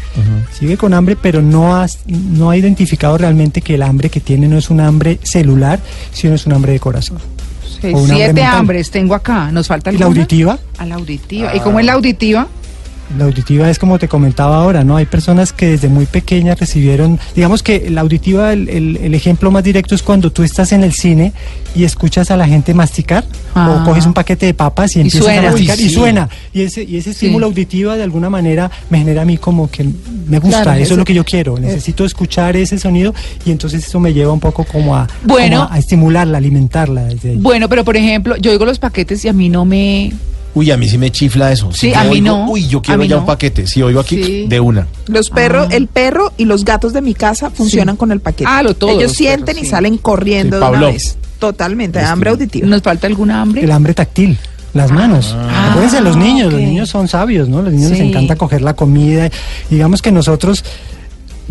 Sigue 0.59 0.77
con 0.77 0.93
hambre, 0.95 1.17
pero 1.21 1.41
no, 1.43 1.77
has, 1.77 2.01
no 2.07 2.51
ha 2.51 2.57
identificado 2.57 3.17
realmente 3.17 3.61
que 3.63 3.75
el 3.75 3.83
hambre 3.83 4.11
que 4.11 4.21
tiene 4.21 4.49
no 4.49 4.59
es 4.59 4.71
un 4.71 4.81
hambre 4.81 5.19
celular, 5.23 5.79
sino 6.13 6.35
es 6.35 6.47
un 6.47 6.53
hambre 6.53 6.73
de 6.73 6.81
corazón. 6.81 7.19
siete 7.81 8.43
hambres 8.43 8.91
tengo 8.91 9.15
acá. 9.15 9.51
¿Nos 9.53 9.69
falta 9.69 9.91
alguna? 9.91 10.07
¿La 10.07 10.15
auditiva? 10.15 10.59
A 10.79 10.87
la 10.87 10.95
auditiva. 10.97 11.55
¿Y 11.55 11.61
cómo 11.61 11.79
es 11.79 11.87
la 11.87 11.93
auditiva? 11.93 12.49
La 13.19 13.25
auditiva 13.25 13.69
es 13.69 13.79
como 13.79 13.99
te 13.99 14.09
comentaba 14.09 14.57
ahora, 14.57 14.85
¿no? 14.85 14.97
Hay 14.97 15.07
personas 15.07 15.53
que 15.53 15.67
desde 15.67 15.89
muy 15.89 16.07
pequeñas 16.07 16.61
recibieron, 16.61 17.19
digamos 17.35 17.63
que 17.63 17.91
la 17.91 18.03
auditiva, 18.03 18.53
el, 18.53 19.15
ejemplo 19.15 19.51
más 19.51 19.65
directo 19.65 19.95
es 19.95 20.03
cuando 20.03 20.31
tú 20.31 20.43
estás 20.43 20.73
en 20.73 20.85
el 20.85 20.93
cine 20.93 21.33
y 21.75 21.85
escuchas 21.85 22.31
a 22.31 22.37
la 22.37 22.47
gente 22.47 22.73
masticar 22.73 23.25
o 23.55 23.59
ah. 23.59 23.83
coges 23.85 24.07
un 24.07 24.15
paquete 24.15 24.47
de 24.47 24.55
papas 24.55 24.95
y, 24.97 25.01
empiezas 25.01 25.39
a 25.39 25.43
masticar 25.43 25.81
y 25.81 25.91
suena. 25.91 26.29
Y 26.53 26.63
ese, 26.63 26.85
y 26.85 26.97
ese 26.97 27.11
estímulo 27.11 27.47
auditiva 27.47 27.97
de 27.97 28.05
alguna 28.05 28.31
manera 28.31 28.71
me 28.91 28.99
genera 28.99 29.23
a 29.23 29.25
mí 29.25 29.39
como 29.39 29.71
que 29.71 29.89
me 30.27 30.39
gusta, 30.39 30.79
eso 30.79 30.95
es 30.95 30.99
lo 30.99 31.05
que 31.05 31.15
yo 31.15 31.25
quiero, 31.25 31.59
necesito 31.59 32.05
escuchar 32.05 32.57
ese 32.57 32.79
sonido 32.79 33.15
y 33.45 33.51
entonces 33.51 33.87
eso 33.87 33.99
me 33.99 34.13
lleva 34.13 34.33
un 34.33 34.41
poco 34.41 34.65
como 34.65 34.97
a, 34.97 35.09
bueno, 35.25 35.69
a, 35.71 35.79
estimularla, 35.79 36.39
alimentarla. 36.39 37.09
Bueno, 37.37 37.69
pero 37.69 37.85
por 37.85 37.97
ejemplo, 37.97 38.37
yo 38.37 38.53
oigo 38.53 38.65
los 38.65 38.79
paquetes 38.79 39.25
y 39.25 39.29
a 39.29 39.33
mí 39.33 39.49
no 39.49 39.65
me 39.65 40.13
Uy, 40.55 40.71
a 40.71 40.77
mí 40.77 40.89
sí 40.89 40.99
me 40.99 41.11
chifla 41.11 41.53
eso. 41.53 41.71
Sí, 41.73 41.93
a 41.95 42.05
mí 42.05 42.21
no. 42.21 42.51
Uy, 42.51 42.67
yo 42.67 42.83
quiero 42.83 43.05
ya 43.05 43.19
un 43.19 43.27
paquete. 43.27 43.67
Si 43.67 43.83
oigo 43.83 44.01
aquí, 44.01 44.47
de 44.47 44.61
una. 44.61 44.87
Los 45.07 45.31
perros, 45.31 45.69
ah. 45.71 45.75
el 45.75 45.87
perro 45.87 46.33
y 46.37 46.45
los 46.45 46.65
gatos 46.65 46.93
de 46.93 47.03
mi 47.03 47.15
casa 47.15 47.51
funcionan 47.51 47.97
con 47.97 48.13
el 48.13 48.21
paquete. 48.21 48.51
Ah, 48.51 48.63
lo 48.63 48.75
todo. 48.75 48.91
Ellos 48.91 49.13
sienten 49.13 49.59
y 49.59 49.65
salen 49.65 49.99
corriendo 49.99 50.59
de 50.59 50.67
una 50.67 50.87
vez. 50.87 51.17
Totalmente, 51.39 52.01
hambre 52.01 52.31
auditiva. 52.31 52.67
¿Nos 52.67 52.83
falta 52.83 53.07
alguna 53.07 53.41
hambre? 53.41 53.63
El 53.63 53.71
hambre 53.71 53.95
táctil 53.95 54.39
las 54.75 54.91
manos. 54.93 55.35
Ah, 55.37 55.71
Acuérdense, 55.71 56.01
los 56.01 56.17
niños, 56.17 56.53
los 56.53 56.61
niños 56.61 56.89
son 56.89 57.09
sabios, 57.09 57.49
¿no? 57.49 57.63
Los 57.63 57.73
niños 57.73 57.91
les 57.91 58.01
encanta 58.01 58.37
coger 58.37 58.63
la 58.63 58.75
comida. 58.75 59.29
Digamos 59.69 60.03
que 60.03 60.13
nosotros 60.13 60.65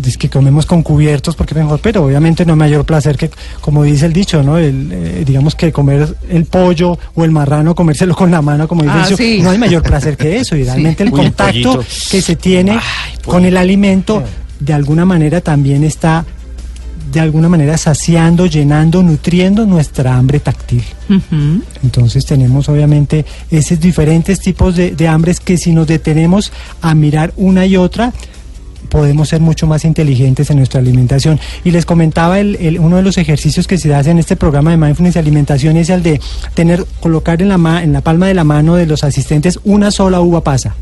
es 0.08 0.18
que 0.18 0.28
comemos 0.28 0.66
con 0.66 0.82
cubiertos 0.82 1.36
porque 1.36 1.54
mejor, 1.54 1.80
pero 1.82 2.04
obviamente 2.04 2.44
no 2.44 2.52
hay 2.52 2.58
mayor 2.58 2.84
placer 2.84 3.16
que, 3.16 3.30
como 3.60 3.84
dice 3.84 4.06
el 4.06 4.12
dicho, 4.12 4.42
¿no? 4.42 4.58
El, 4.58 4.90
eh, 4.92 5.24
digamos 5.26 5.54
que 5.54 5.72
comer 5.72 6.14
el 6.28 6.44
pollo 6.46 6.98
o 7.14 7.24
el 7.24 7.30
marrano, 7.30 7.74
comérselo 7.74 8.14
con 8.14 8.30
la 8.30 8.42
mano, 8.42 8.66
como 8.66 8.82
dice 8.82 8.94
ah, 8.96 9.08
el 9.18 9.42
no 9.42 9.50
hay 9.50 9.58
mayor 9.58 9.82
placer 9.82 10.16
que 10.16 10.38
eso. 10.38 10.56
Y 10.56 10.64
realmente 10.64 11.02
el 11.02 11.10
contacto 11.10 11.84
que 12.10 12.22
se 12.22 12.36
tiene 12.36 12.78
con 13.24 13.44
el 13.44 13.56
alimento, 13.56 14.22
de 14.58 14.72
alguna 14.72 15.04
manera 15.04 15.40
también 15.40 15.84
está 15.84 16.24
de 17.12 17.20
alguna 17.20 17.48
manera 17.48 17.76
saciando, 17.76 18.46
llenando, 18.46 19.02
nutriendo 19.02 19.66
nuestra 19.66 20.16
hambre 20.16 20.40
táctil. 20.40 20.84
Entonces 21.82 22.24
tenemos 22.24 22.68
obviamente 22.68 23.24
esos 23.50 23.80
diferentes 23.80 24.38
tipos 24.38 24.76
de, 24.76 24.92
de, 24.92 25.08
hambres 25.08 25.40
que 25.40 25.56
si 25.56 25.72
nos 25.72 25.88
detenemos 25.88 26.52
a 26.80 26.94
mirar 26.94 27.32
una 27.36 27.66
y 27.66 27.76
otra, 27.76 28.12
podemos 28.90 29.28
ser 29.28 29.40
mucho 29.40 29.66
más 29.66 29.84
inteligentes 29.84 30.50
en 30.50 30.58
nuestra 30.58 30.80
alimentación. 30.80 31.40
Y 31.64 31.70
les 31.70 31.86
comentaba 31.86 32.40
el, 32.40 32.78
uno 32.78 32.96
de 32.96 33.02
los 33.02 33.16
ejercicios 33.16 33.66
que 33.66 33.78
se 33.78 33.94
hace 33.94 34.10
en 34.10 34.18
este 34.18 34.36
programa 34.36 34.70
de 34.72 34.76
Mindfulness 34.76 35.16
Alimentación 35.16 35.76
es 35.76 35.88
el 35.88 36.02
de 36.02 36.20
tener, 36.54 36.84
colocar 37.00 37.40
en 37.40 37.48
la, 37.48 37.82
en 37.82 37.92
la 37.92 38.00
palma 38.02 38.26
de 38.26 38.34
la 38.34 38.44
mano 38.44 38.74
de 38.74 38.86
los 38.86 39.04
asistentes 39.04 39.58
una 39.64 39.90
sola 39.90 40.20
uva 40.20 40.42
pasa, 40.42 40.74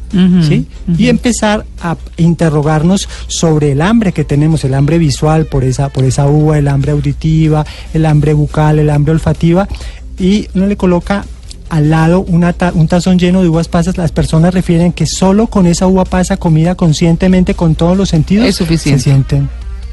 ¿sí? 0.43 0.67
Y 0.97 1.09
empezar 1.09 1.65
a 1.81 1.97
interrogarnos 2.17 3.09
sobre 3.27 3.73
el 3.73 3.83
hambre 3.83 4.13
que 4.13 4.25
tenemos, 4.25 4.65
el 4.65 4.75
hambre 4.75 4.99
visual 4.99 5.47
por 5.47 5.65
esa, 5.65 5.91
por 5.91 6.05
esa 6.05 6.27
uva, 6.27 6.59
el 6.59 6.69
hambre 6.69 6.93
auditiva, 6.93 7.65
el 7.93 8.07
hambre 8.07 8.33
bucal, 8.33 8.79
el 8.79 8.91
hambre 8.91 9.13
olfativa, 9.13 9.69
y 10.19 10.49
uno 10.55 10.67
le 10.67 10.77
coloca 10.77 11.25
al 11.69 11.91
lado 11.91 12.21
una 12.21 12.55
un 12.75 12.89
tazón 12.89 13.19
lleno 13.19 13.43
de 13.43 13.49
uvas 13.49 13.69
pasas, 13.69 13.97
las 13.97 14.13
personas 14.13 14.55
refieren 14.55 14.93
que 14.93 15.07
solo 15.07 15.49
con 15.49 15.67
esa 15.67 15.87
uva 15.87 16.05
pasa 16.05 16.37
comida 16.37 16.75
conscientemente 16.75 17.55
con 17.55 17.75
todos 17.75 17.97
los 17.97 18.09
sentidos 18.09 18.47
es 18.47 18.57
suficiente. 18.57 19.03
se 19.03 19.11
sienten 19.11 19.49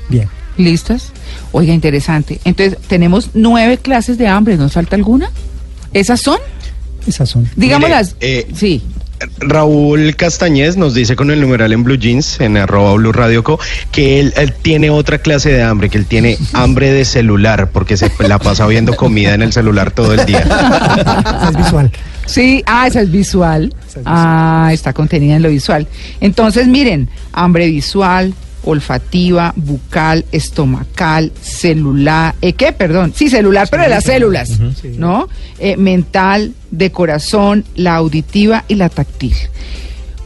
bien. 0.10 0.30
¿Listas? 0.58 1.12
Oiga, 1.52 1.74
interesante. 1.74 2.40
Entonces, 2.46 2.78
tenemos 2.88 3.32
nueve 3.34 3.78
clases 3.78 4.18
de 4.18 4.28
hambre, 4.28 4.56
¿nos 4.56 4.74
falta 4.74 4.96
alguna? 4.96 5.30
¿Esas 5.94 6.22
son? 6.22 6.40
Esas 7.06 7.30
son. 7.30 7.50
Digámoslas. 7.56 8.16
Eh, 8.20 8.48
sí. 8.54 8.82
Raúl 9.40 10.16
Castañez 10.16 10.78
nos 10.78 10.94
dice 10.94 11.16
con 11.16 11.32
el 11.32 11.42
numeral 11.42 11.74
en 11.74 11.84
Blue 11.84 11.98
Jeans, 11.98 12.40
en 12.42 12.58
arroba 12.58 12.94
Blue 12.94 13.12
Radio 13.12 13.44
Co, 13.44 13.60
que 13.92 14.20
él, 14.20 14.34
tiene 14.62 14.90
otra 14.90 15.20
clase 15.20 15.52
de 15.52 15.64
hambre, 15.64 15.90
que 15.90 15.98
él 15.98 16.06
tiene 16.06 16.38
hambre 16.54 16.92
de 16.92 17.06
celular, 17.06 17.70
porque 17.72 17.98
se 17.98 18.12
la 18.20 18.40
pasa 18.40 18.66
viendo 18.68 18.96
comida 18.96 19.34
en 19.34 19.42
el 19.42 19.54
celular 19.54 19.92
todo 19.92 20.14
el 20.14 20.26
día. 20.26 20.46
es 21.50 21.58
visual. 21.58 21.92
Sí, 22.26 22.64
ah, 22.66 22.88
esa 22.88 23.02
es 23.02 23.12
visual. 23.12 23.74
Ah, 24.04 24.70
está 24.74 24.94
contenida 24.94 25.36
en 25.36 25.44
lo 25.44 25.50
visual. 25.50 25.88
Entonces, 26.20 26.68
miren, 26.68 27.08
hambre 27.34 27.68
visual, 27.68 28.34
olfativa, 28.66 29.54
bucal, 29.56 30.26
estomacal, 30.32 31.32
celular, 31.42 32.36
¿eh, 32.42 32.54
¿qué? 32.54 32.72
Perdón, 32.72 33.14
sí, 33.16 33.30
celular, 33.30 33.68
pero 33.72 33.84
de 33.84 33.90
las 33.90 34.04
células, 34.04 34.60
¿no? 34.98 35.30
Eh, 35.60 35.78
mental, 35.78 36.54
de 36.72 36.92
corazón, 36.92 37.64
la 37.76 37.96
auditiva 37.96 38.66
y 38.68 38.76
la 38.76 38.90
táctil. 38.90 39.36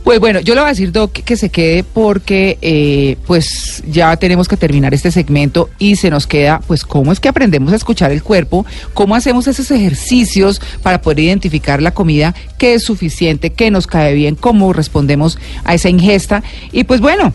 Pues 0.04 0.20
bueno, 0.20 0.40
yo 0.40 0.56
le 0.56 0.62
voy 0.62 0.70
a 0.70 0.72
decir, 0.72 0.92
Doc, 0.92 1.12
que 1.12 1.38
se 1.38 1.50
quede 1.50 1.84
porque 1.84 2.58
eh, 2.64 3.18
pues 3.28 3.84
ya 3.88 4.16
tenemos 4.18 4.48
que 4.48 4.58
terminar 4.58 4.94
este 4.94 5.12
segmento 5.12 5.70
y 5.78 5.98
se 5.98 6.10
nos 6.10 6.26
queda, 6.26 6.62
pues, 6.66 6.84
cómo 6.84 7.12
es 7.12 7.20
que 7.20 7.30
aprendemos 7.30 7.74
a 7.74 7.76
escuchar 7.76 8.12
el 8.12 8.24
cuerpo, 8.24 8.66
cómo 8.96 9.14
hacemos 9.14 9.48
esos 9.48 9.70
ejercicios 9.70 10.62
para 10.82 11.02
poder 11.02 11.20
identificar 11.20 11.82
la 11.82 11.92
comida 11.92 12.34
que 12.58 12.74
es 12.74 12.84
suficiente, 12.84 13.52
que 13.52 13.70
nos 13.70 13.86
cae 13.86 14.16
bien, 14.16 14.34
cómo 14.34 14.74
respondemos 14.74 15.38
a 15.64 15.76
esa 15.76 15.90
ingesta. 15.90 16.42
Y 16.72 16.86
pues 16.86 17.02
bueno, 17.02 17.34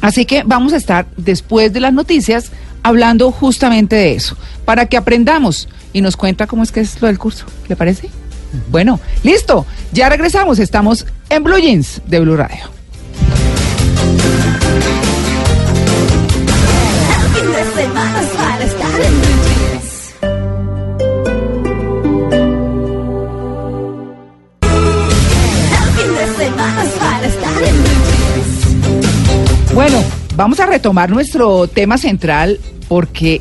Así 0.00 0.24
que 0.24 0.42
vamos 0.44 0.72
a 0.72 0.76
estar 0.76 1.06
después 1.16 1.72
de 1.72 1.80
las 1.80 1.92
noticias 1.92 2.52
hablando 2.82 3.32
justamente 3.32 3.96
de 3.96 4.14
eso, 4.14 4.36
para 4.64 4.86
que 4.86 4.96
aprendamos 4.96 5.68
y 5.92 6.00
nos 6.00 6.16
cuenta 6.16 6.46
cómo 6.46 6.62
es 6.62 6.70
que 6.70 6.80
es 6.80 7.00
lo 7.00 7.08
del 7.08 7.18
curso. 7.18 7.46
¿Le 7.68 7.76
parece? 7.76 8.10
Bueno, 8.70 9.00
listo. 9.22 9.66
Ya 9.92 10.08
regresamos. 10.08 10.58
Estamos 10.58 11.06
en 11.28 11.42
Blue 11.42 11.58
Jeans 11.58 12.00
de 12.06 12.20
Blue 12.20 12.36
Radio. 12.36 12.76
Bueno, 29.88 30.02
vamos 30.34 30.58
a 30.58 30.66
retomar 30.66 31.10
nuestro 31.10 31.68
tema 31.68 31.96
central 31.96 32.58
porque 32.88 33.40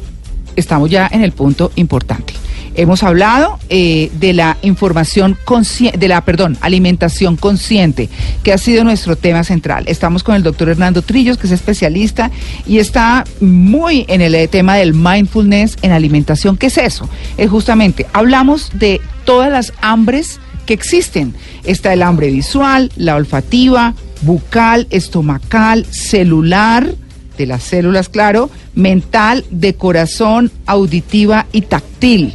estamos 0.56 0.92
ya 0.92 1.10
en 1.12 1.24
el 1.24 1.32
punto 1.32 1.72
importante. 1.74 2.36
Hemos 2.75 3.02
hablado 3.02 3.58
eh, 3.70 4.12
de 4.20 4.34
la 4.34 4.56
información 4.62 5.36
consciente, 5.44 5.98
de 5.98 6.08
la, 6.08 6.22
perdón, 6.22 6.56
alimentación 6.62 7.36
consciente, 7.36 8.12
que 8.44 8.54
ha 8.54 8.60
sido 8.60 8.84
nuestro 8.84 9.16
tema 9.16 9.44
central. 9.44 9.86
Estamos 9.88 10.22
con 10.22 10.36
el 10.36 10.44
doctor 10.44 10.70
Hernando 10.70 11.02
Trillos, 11.02 11.40
que 11.40 11.48
es 11.48 11.52
especialista 11.52 12.30
y 12.68 12.78
está 12.78 13.24
muy 13.42 14.06
en 14.08 14.22
el 14.22 14.36
eh, 14.36 14.48
tema 14.48 14.75
del 14.75 14.94
mindfulness 14.94 15.78
en 15.82 15.94
alimentación. 15.94 16.58
¿Qué 16.58 16.68
es 16.68 16.78
eso? 16.78 17.10
Es 17.38 17.50
justamente, 17.50 18.06
hablamos 18.14 18.70
de 18.72 19.02
todas 19.24 19.52
las 19.52 19.74
hambres 19.82 20.40
que 20.68 20.75
existen. 20.75 21.34
Está 21.64 21.92
el 21.92 22.04
hambre 22.04 22.30
visual, 22.30 22.92
la 22.98 23.16
olfativa, 23.16 23.96
bucal, 24.25 24.88
estomacal, 24.89 25.86
celular, 25.86 26.94
de 27.38 27.46
las 27.46 27.63
células, 27.63 28.10
claro, 28.10 28.50
mental, 28.75 29.46
de 29.51 29.75
corazón, 29.75 30.51
auditiva 30.65 31.48
y 31.51 31.62
táctil. 31.62 32.34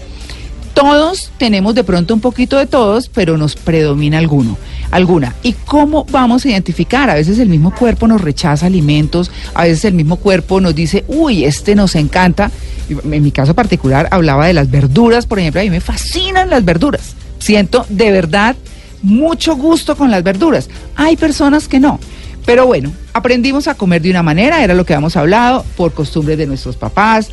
Todos 0.74 1.30
tenemos 1.36 1.74
de 1.74 1.84
pronto 1.84 2.14
un 2.14 2.20
poquito 2.20 2.56
de 2.56 2.66
todos, 2.66 3.08
pero 3.08 3.36
nos 3.36 3.56
predomina 3.56 4.18
alguno. 4.18 4.56
alguna. 4.90 5.34
¿Y 5.42 5.52
cómo 5.52 6.04
vamos 6.10 6.44
a 6.44 6.48
identificar? 6.48 7.10
A 7.10 7.14
veces 7.14 7.38
el 7.38 7.48
mismo 7.48 7.74
cuerpo 7.74 8.08
nos 8.08 8.20
rechaza 8.20 8.66
alimentos, 8.66 9.30
a 9.54 9.64
veces 9.64 9.84
el 9.84 9.94
mismo 9.94 10.16
cuerpo 10.16 10.60
nos 10.60 10.74
dice, 10.74 11.04
uy, 11.08 11.44
este 11.44 11.74
nos 11.74 11.94
encanta. 11.96 12.50
En 12.88 13.22
mi 13.22 13.30
caso 13.30 13.54
particular 13.54 14.08
hablaba 14.10 14.46
de 14.46 14.52
las 14.52 14.70
verduras, 14.70 15.26
por 15.26 15.38
ejemplo, 15.38 15.60
a 15.60 15.64
mí 15.64 15.70
me 15.70 15.80
fascinan 15.80 16.50
las 16.50 16.64
verduras. 16.64 17.14
Siento 17.38 17.86
de 17.88 18.10
verdad 18.10 18.56
mucho 19.02 19.56
gusto 19.56 19.96
con 19.96 20.10
las 20.10 20.22
verduras. 20.22 20.68
Hay 20.96 21.16
personas 21.16 21.68
que 21.68 21.80
no. 21.80 21.98
Pero 22.46 22.66
bueno, 22.66 22.92
aprendimos 23.12 23.68
a 23.68 23.74
comer 23.74 24.02
de 24.02 24.10
una 24.10 24.22
manera, 24.22 24.64
era 24.64 24.74
lo 24.74 24.84
que 24.84 24.94
habíamos 24.94 25.16
hablado, 25.16 25.64
por 25.76 25.92
costumbres 25.92 26.38
de 26.38 26.46
nuestros 26.46 26.76
papás, 26.76 27.30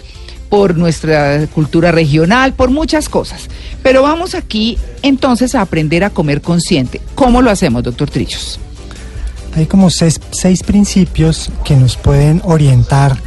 por 0.49 0.77
nuestra 0.77 1.47
cultura 1.47 1.91
regional, 1.91 2.53
por 2.53 2.69
muchas 2.69 3.09
cosas. 3.09 3.47
Pero 3.83 4.01
vamos 4.01 4.35
aquí 4.35 4.77
entonces 5.01 5.55
a 5.55 5.61
aprender 5.61 6.03
a 6.03 6.09
comer 6.09 6.41
consciente. 6.41 7.01
¿Cómo 7.15 7.41
lo 7.41 7.49
hacemos, 7.49 7.83
doctor 7.83 8.09
Trillos? 8.09 8.59
Hay 9.55 9.65
como 9.65 9.89
seis, 9.89 10.19
principios 10.65 11.49
que 11.63 11.75
nos 11.75 11.97
pueden 11.97 12.41
orientar 12.43 13.17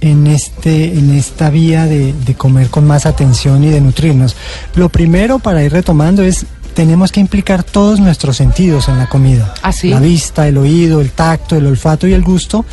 en, 0.00 0.26
este, 0.26 0.86
en 0.94 1.14
esta 1.14 1.50
vía 1.50 1.86
de, 1.86 2.12
de 2.12 2.34
comer 2.34 2.70
con 2.70 2.86
más 2.86 3.06
atención 3.06 3.62
y 3.62 3.68
de 3.68 3.80
nutrirnos. 3.80 4.34
Lo 4.74 4.88
primero 4.88 5.38
para 5.38 5.62
ir 5.62 5.72
retomando 5.72 6.22
es 6.22 6.44
tenemos 6.74 7.12
que 7.12 7.20
implicar 7.20 7.62
todos 7.62 8.00
nuestros 8.00 8.36
sentidos 8.36 8.88
en 8.88 8.98
la 8.98 9.08
comida. 9.08 9.54
¿Ah, 9.62 9.72
la 9.84 10.00
vista, 10.00 10.48
el 10.48 10.58
oído, 10.58 11.00
el 11.00 11.10
tacto, 11.10 11.56
el 11.56 11.66
olfato 11.66 12.06
y 12.06 12.12
el 12.12 12.22
gusto, 12.22 12.64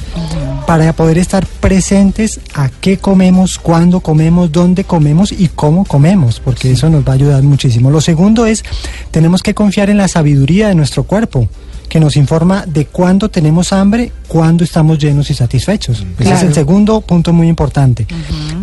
para 0.66 0.94
poder 0.94 1.18
estar 1.18 1.46
presentes 1.46 2.40
a 2.54 2.70
qué 2.70 2.98
comemos, 2.98 3.60
cuándo 3.60 4.00
comemos, 4.00 4.52
dónde 4.52 4.84
comemos 4.84 5.32
y 5.32 5.50
cómo 5.50 5.86
comemos, 5.86 6.40
porque 6.40 6.72
eso 6.72 6.90
nos 6.90 7.06
va 7.08 7.12
a 7.12 7.16
ayudar 7.16 7.44
muchísimo. 7.44 7.92
Lo 7.92 8.02
segundo 8.02 8.46
es, 8.46 8.64
tenemos 9.12 9.44
que 9.44 9.54
confiar 9.54 9.90
en 9.90 9.98
la 9.98 10.08
sabiduría 10.08 10.68
de 10.68 10.76
nuestro 10.76 11.04
cuerpo 11.04 11.48
que 11.90 12.00
nos 12.00 12.18
informa 12.18 12.66
de 12.66 12.86
cuándo 12.86 13.30
tenemos 13.30 13.72
hambre, 13.74 14.12
cuándo 14.28 14.64
estamos 14.64 15.00
llenos 15.00 15.30
y 15.30 15.34
satisfechos. 15.34 16.06
Ese 16.20 16.34
es 16.34 16.44
el 16.44 16.54
segundo 16.54 17.02
punto 17.02 17.34
muy 17.34 17.48
importante. 17.48 18.08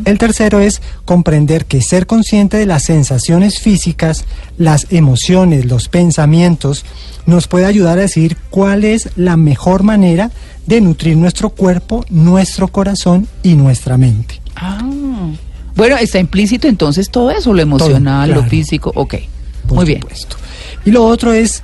El 0.04 0.18
tercero 0.18 0.60
es 0.60 0.82
comprender 1.04 1.64
que 1.64 1.80
ser 1.80 2.06
consciente 2.06 2.56
de 2.56 2.66
las 2.66 2.84
sensaciones 2.84 3.60
físicas, 3.60 4.24
las 4.58 4.86
emociones, 4.90 5.64
los 5.64 5.88
pensamientos, 5.88 6.84
nos 7.26 7.48
puede 7.48 7.64
ayudar 7.64 7.98
a 7.98 8.02
decir 8.02 8.36
cuál 8.50 8.84
es 8.84 9.08
la 9.16 9.36
mejor 9.36 9.82
manera 9.82 10.30
de 10.66 10.80
nutrir 10.80 11.16
nuestro 11.16 11.50
cuerpo, 11.50 12.04
nuestro 12.10 12.68
corazón 12.68 13.28
y 13.42 13.54
nuestra 13.54 13.96
mente. 13.96 14.40
Ah. 14.56 14.80
Bueno, 15.76 15.96
está 15.96 16.18
implícito 16.18 16.68
entonces 16.68 17.10
todo 17.10 17.30
eso, 17.30 17.52
lo 17.52 17.60
emocional, 17.60 18.30
lo 18.30 18.44
físico, 18.44 18.92
ok. 18.94 19.14
Muy 19.70 19.84
bien. 19.86 20.04
Y 20.84 20.90
lo 20.90 21.04
otro 21.04 21.32
es 21.32 21.62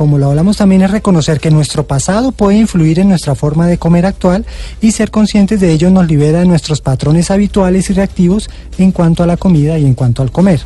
como 0.00 0.16
lo 0.16 0.30
hablamos 0.30 0.56
también, 0.56 0.80
es 0.80 0.90
reconocer 0.90 1.40
que 1.40 1.50
nuestro 1.50 1.86
pasado 1.86 2.32
puede 2.32 2.56
influir 2.56 3.00
en 3.00 3.10
nuestra 3.10 3.34
forma 3.34 3.66
de 3.66 3.76
comer 3.76 4.06
actual 4.06 4.46
y 4.80 4.92
ser 4.92 5.10
conscientes 5.10 5.60
de 5.60 5.70
ello 5.70 5.90
nos 5.90 6.08
libera 6.08 6.38
de 6.38 6.46
nuestros 6.46 6.80
patrones 6.80 7.30
habituales 7.30 7.90
y 7.90 7.92
reactivos 7.92 8.48
en 8.78 8.92
cuanto 8.92 9.22
a 9.22 9.26
la 9.26 9.36
comida 9.36 9.78
y 9.78 9.84
en 9.84 9.92
cuanto 9.92 10.22
al 10.22 10.32
comer. 10.32 10.62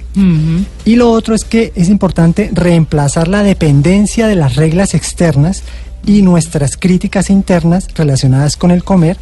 Y 0.84 0.94
lo 0.94 1.10
otro 1.10 1.34
es 1.34 1.42
que 1.42 1.72
es 1.74 1.88
importante 1.88 2.48
reemplazar 2.52 3.26
la 3.26 3.42
dependencia 3.42 4.28
de 4.28 4.36
las 4.36 4.54
reglas 4.54 4.94
externas 4.94 5.64
y 6.06 6.22
nuestras 6.22 6.76
críticas 6.76 7.28
internas 7.28 7.88
relacionadas 7.96 8.56
con 8.56 8.70
el 8.70 8.84
comer 8.84 9.16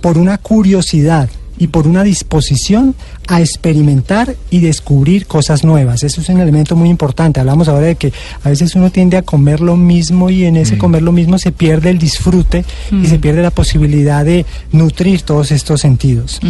por 0.00 0.18
una 0.18 0.38
curiosidad 0.38 1.28
y 1.58 1.68
por 1.68 1.86
una 1.86 2.04
disposición 2.04 2.94
a 3.26 3.40
experimentar 3.40 4.34
y 4.50 4.60
descubrir 4.60 5.26
cosas 5.26 5.64
nuevas. 5.64 6.02
Eso 6.02 6.20
es 6.20 6.28
un 6.28 6.40
elemento 6.40 6.76
muy 6.76 6.88
importante. 6.88 7.40
Hablamos 7.40 7.68
ahora 7.68 7.86
de 7.86 7.96
que 7.96 8.12
a 8.42 8.48
veces 8.48 8.74
uno 8.74 8.90
tiende 8.90 9.16
a 9.16 9.22
comer 9.22 9.60
lo 9.60 9.76
mismo 9.76 10.30
y 10.30 10.44
en 10.44 10.56
ese 10.56 10.76
mm. 10.76 10.78
comer 10.78 11.02
lo 11.02 11.12
mismo 11.12 11.38
se 11.38 11.52
pierde 11.52 11.90
el 11.90 11.98
disfrute 11.98 12.64
y 12.90 13.06
se 13.06 13.18
mm. 13.18 13.20
pierde 13.20 13.42
la 13.42 13.50
posibilidad 13.50 14.24
de 14.24 14.46
nutrir 14.72 15.22
todos 15.22 15.50
estos 15.50 15.80
sentidos. 15.80 16.40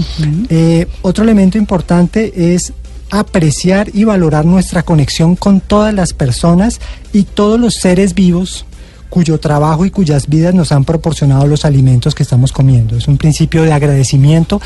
Eh, 0.49 0.87
otro 1.03 1.25
elemento 1.25 1.59
importante 1.59 2.55
es 2.55 2.73
apreciar 3.11 3.91
y 3.95 4.05
valorar 4.05 4.45
nuestra 4.45 4.83
conexión 4.83 5.35
con 5.35 5.61
todas 5.61 5.95
las 5.95 6.13
personas 6.13 6.81
y 7.13 7.23
todos 7.23 7.59
los 7.59 7.75
seres 7.75 8.15
vivos 8.15 8.67
cuyo 9.09 9.39
trabajo 9.41 9.87
y 9.87 9.91
cuyas 9.91 10.29
vidas 10.29 10.55
nos 10.55 10.73
han 10.73 10.85
proporcionado 10.85 11.47
los 11.47 11.65
alimentos 11.65 12.15
que 12.15 12.23
estamos 12.23 12.53
comiendo. 12.53 12.97
Es 12.97 13.09
un 13.09 13.17
principio 13.17 13.63
de 13.63 13.73
agradecimiento 13.73 14.61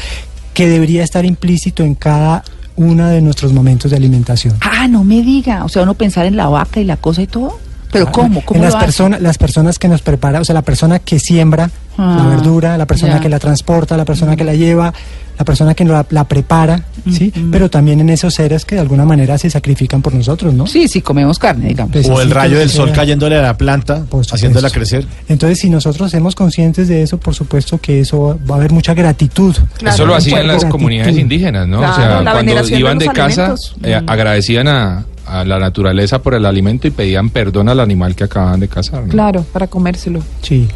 que 0.54 0.68
debería 0.68 1.02
estar 1.02 1.24
implícito 1.24 1.82
en 1.82 1.94
cada 1.94 2.44
uno 2.76 3.08
de 3.08 3.20
nuestros 3.20 3.52
momentos 3.52 3.90
de 3.90 3.96
alimentación. 3.96 4.56
Ah, 4.60 4.88
no 4.88 5.04
me 5.04 5.22
diga, 5.22 5.64
o 5.64 5.68
sea, 5.68 5.82
uno 5.82 5.94
pensar 5.94 6.26
en 6.26 6.36
la 6.36 6.48
vaca 6.48 6.80
y 6.80 6.84
la 6.84 6.96
cosa 6.96 7.22
y 7.22 7.26
todo. 7.26 7.58
Pero 7.90 8.10
¿cómo? 8.10 8.42
¿Cómo 8.42 8.58
en 8.58 8.64
las 8.64 8.76
personas, 8.82 9.20
las 9.20 9.36
personas 9.36 9.78
que 9.78 9.86
nos 9.86 10.00
preparan, 10.00 10.40
o 10.40 10.44
sea, 10.44 10.54
la 10.54 10.62
persona 10.62 10.98
que 10.98 11.18
siembra 11.18 11.70
la 11.98 12.24
ah, 12.24 12.26
verdura, 12.26 12.78
la 12.78 12.86
persona 12.86 13.20
que 13.20 13.28
la 13.28 13.38
transporta, 13.38 13.98
la 13.98 14.06
persona 14.06 14.34
que 14.34 14.44
la 14.44 14.54
lleva, 14.54 14.94
la 15.38 15.44
persona 15.44 15.74
que 15.74 15.84
la, 15.84 16.24
prepara, 16.24 16.84
¿sí? 17.10 17.32
Pero 17.50 17.70
también 17.70 18.00
en 18.00 18.10
esos 18.10 18.34
seres 18.34 18.64
que 18.64 18.76
de 18.76 18.80
alguna 18.80 19.04
manera 19.04 19.38
se 19.38 19.50
sacrifican 19.50 20.02
por 20.02 20.14
nosotros, 20.14 20.54
¿no? 20.54 20.66
Sí, 20.66 20.88
sí, 20.88 21.02
comemos 21.02 21.38
carne, 21.38 21.68
digamos. 21.68 21.92
Pues 21.92 22.08
o 22.08 22.20
el 22.20 22.30
rayo 22.30 22.58
del 22.58 22.70
sol 22.70 22.92
cayéndole 22.92 23.36
a 23.36 23.42
la 23.42 23.56
planta, 23.56 24.04
haciéndola 24.30 24.70
crecer. 24.70 25.06
Entonces, 25.28 25.58
si 25.58 25.70
nosotros 25.70 26.10
somos 26.10 26.34
conscientes 26.34 26.88
de 26.88 27.02
eso, 27.02 27.18
por 27.18 27.34
supuesto 27.34 27.78
que 27.78 28.00
eso 28.00 28.38
va 28.48 28.56
a 28.56 28.58
haber 28.58 28.72
mucha 28.72 28.94
gratitud. 28.94 29.54
eso 29.84 30.06
lo 30.06 30.14
hacían 30.14 30.46
las 30.46 30.64
comunidades 30.64 31.16
indígenas, 31.16 31.66
¿no? 31.66 31.80
o 31.80 31.94
sea, 31.94 32.22
cuando 32.22 32.76
iban 32.76 32.98
de, 32.98 33.06
casa, 33.08 33.54
eh, 33.82 34.00
mm. 34.00 34.08
agradecían 34.08 34.68
a, 34.68 35.04
a 35.26 35.44
la 35.44 35.58
naturaleza 35.58 36.20
por 36.20 36.34
el 36.34 36.46
alimento 36.46 36.86
y 36.86 36.90
pedían 36.90 37.30
perdón 37.30 37.68
al 37.68 37.80
animal 37.80 38.14
que 38.14 38.24
acababan 38.24 38.60
de 38.60 38.68
cazar. 38.68 39.04
Claro, 39.04 39.44
para 39.52 39.66
comérselo. 39.66 40.22
Sí. 40.42 40.68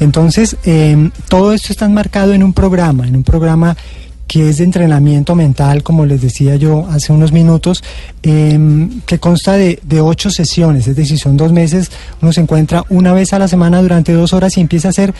Entonces, 0.00 0.56
em, 0.64 1.10
todo 1.28 1.52
esto 1.52 1.72
está 1.72 1.86
enmarcado 1.86 2.32
en 2.34 2.42
un 2.42 2.52
programa, 2.52 3.06
en 3.06 3.16
un 3.16 3.24
programa 3.24 3.76
que 4.26 4.48
es 4.48 4.58
de 4.58 4.64
entrenamiento 4.64 5.34
mental, 5.34 5.82
como 5.82 6.06
les 6.06 6.22
decía 6.22 6.56
yo 6.56 6.86
hace 6.88 7.12
unos 7.12 7.32
minutos, 7.32 7.84
em, 8.22 9.00
que 9.02 9.18
consta 9.18 9.52
de, 9.52 9.78
de, 9.82 10.00
ocho 10.00 10.30
sesiones, 10.30 10.88
es 10.88 10.96
decir, 10.96 11.18
son 11.18 11.36
dos 11.36 11.52
meses, 11.52 11.90
uno 12.22 12.32
se 12.32 12.40
encuentra 12.40 12.84
una 12.88 13.12
vez 13.12 13.32
a 13.32 13.38
la 13.38 13.48
semana 13.48 13.82
durante 13.82 14.12
dos 14.12 14.32
horas 14.32 14.56
y 14.56 14.60
empieza 14.60 14.88
a 14.88 14.90
hacer 14.90 15.14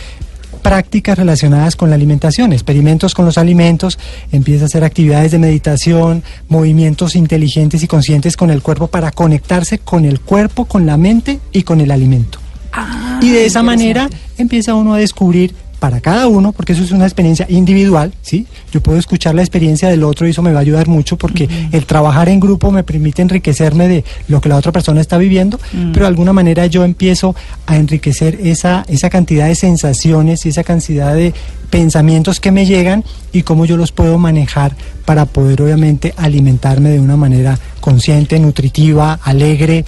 prácticas 0.63 1.19
relacionadas 1.19 1.77
con 1.77 1.91
la 1.91 1.97
alimentación, 1.97 2.55
experimentos 2.55 3.15
con 3.15 3.27
los 3.27 3.37
alimentos, 3.37 3.99
empieza 4.33 4.65
a 4.65 4.67
hacer 4.67 4.83
actividades 4.83 5.31
de 5.31 5.39
meditación, 5.39 6.23
movimientos 6.49 7.17
inteligentes 7.17 7.83
y 7.83 7.87
conscientes 7.87 8.37
con 8.37 8.51
el 8.51 8.63
cuerpo 8.63 8.87
para 8.87 9.11
conectarse 9.11 9.79
con 9.79 10.07
el 10.07 10.21
cuerpo, 10.21 10.65
con 10.65 10.87
la 10.87 10.97
mente 10.97 11.39
y 11.53 11.63
con 11.65 11.83
el 11.83 11.91
alimento. 11.91 12.44
Ah, 12.75 13.21
y 13.23 13.31
de 13.31 13.47
esa 13.47 13.63
manera 13.63 14.09
empieza 14.37 14.75
uno 14.75 14.95
a 14.95 14.99
descubrir 14.99 15.55
para 15.85 16.01
cada 16.01 16.29
uno, 16.29 16.53
porque 16.53 16.73
eso 16.73 16.83
es 16.83 16.93
una 16.93 17.05
experiencia 17.05 17.45
individual, 17.51 18.15
¿sí? 18.23 18.47
Yo 18.73 18.81
puedo 18.81 18.99
escuchar 18.99 19.35
la 19.35 19.43
experiencia 19.43 19.87
del 19.91 20.03
otro 20.03 20.27
y 20.27 20.31
eso 20.31 20.41
me 20.41 20.51
va 20.51 20.61
a 20.61 20.63
ayudar 20.63 20.89
mucho 20.89 21.19
porque 21.19 21.47
el 21.73 21.85
trabajar 21.85 22.31
en 22.31 22.41
grupo 22.41 22.71
me 22.71 22.85
permite 22.85 23.21
enriquecerme 23.21 23.87
de 23.87 24.05
lo 24.29 24.41
que 24.41 24.49
la 24.49 24.57
otra 24.57 24.73
persona 24.73 25.03
está 25.03 25.19
viviendo, 25.19 25.59
mm. 25.75 25.93
pero 25.93 26.07
de 26.07 26.09
alguna 26.09 26.33
manera 26.33 26.65
yo 26.69 26.85
empiezo 26.85 27.37
a 27.67 27.77
enriquecer 27.77 28.39
esa, 28.43 28.87
esa 28.89 29.11
cantidad 29.11 29.47
de 29.47 29.57
sensaciones 29.57 30.47
y 30.47 30.49
esa 30.49 30.65
cantidad 30.65 31.15
de 31.15 31.35
pensamientos 31.69 32.41
que 32.41 32.51
me 32.51 32.65
llegan 32.65 33.05
y 33.31 33.43
cómo 33.43 33.67
yo 33.67 33.77
los 33.77 33.93
puedo 33.93 34.17
manejar 34.17 34.75
para 35.05 35.27
poder 35.27 35.61
obviamente 35.61 36.15
alimentarme 36.17 36.89
de 36.89 37.01
una 37.01 37.19
manera 37.19 37.59
consciente, 37.83 38.39
nutritiva, 38.39 39.21
alegre, 39.23 39.85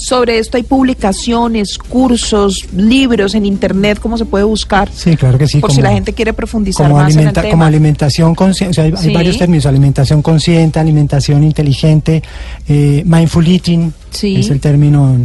sobre 0.00 0.38
esto 0.38 0.56
hay 0.56 0.62
publicaciones, 0.62 1.76
cursos, 1.76 2.66
libros 2.74 3.34
en 3.34 3.44
internet, 3.44 3.98
¿cómo 4.00 4.16
se 4.16 4.24
puede 4.24 4.44
buscar? 4.44 4.90
Sí, 4.92 5.14
claro 5.16 5.36
que 5.36 5.46
sí. 5.46 5.58
Por 5.58 5.72
si 5.72 5.82
la 5.82 5.92
gente 5.92 6.14
quiere 6.14 6.32
profundizar 6.32 6.90
más 6.90 7.14
en 7.14 7.28
el 7.28 7.32
tema. 7.34 7.50
Como 7.50 7.64
alimentación 7.64 8.34
consciente, 8.34 8.80
hay, 8.80 9.12
varios 9.12 9.36
términos, 9.36 9.66
alimentación 9.66 10.22
consciente, 10.22 10.80
alimentación 10.80 11.44
inteligente, 11.44 12.22
eh, 12.66 13.02
mindful 13.04 13.46
eating, 13.46 13.92
es 14.22 14.48
el 14.48 14.58
término 14.58 15.18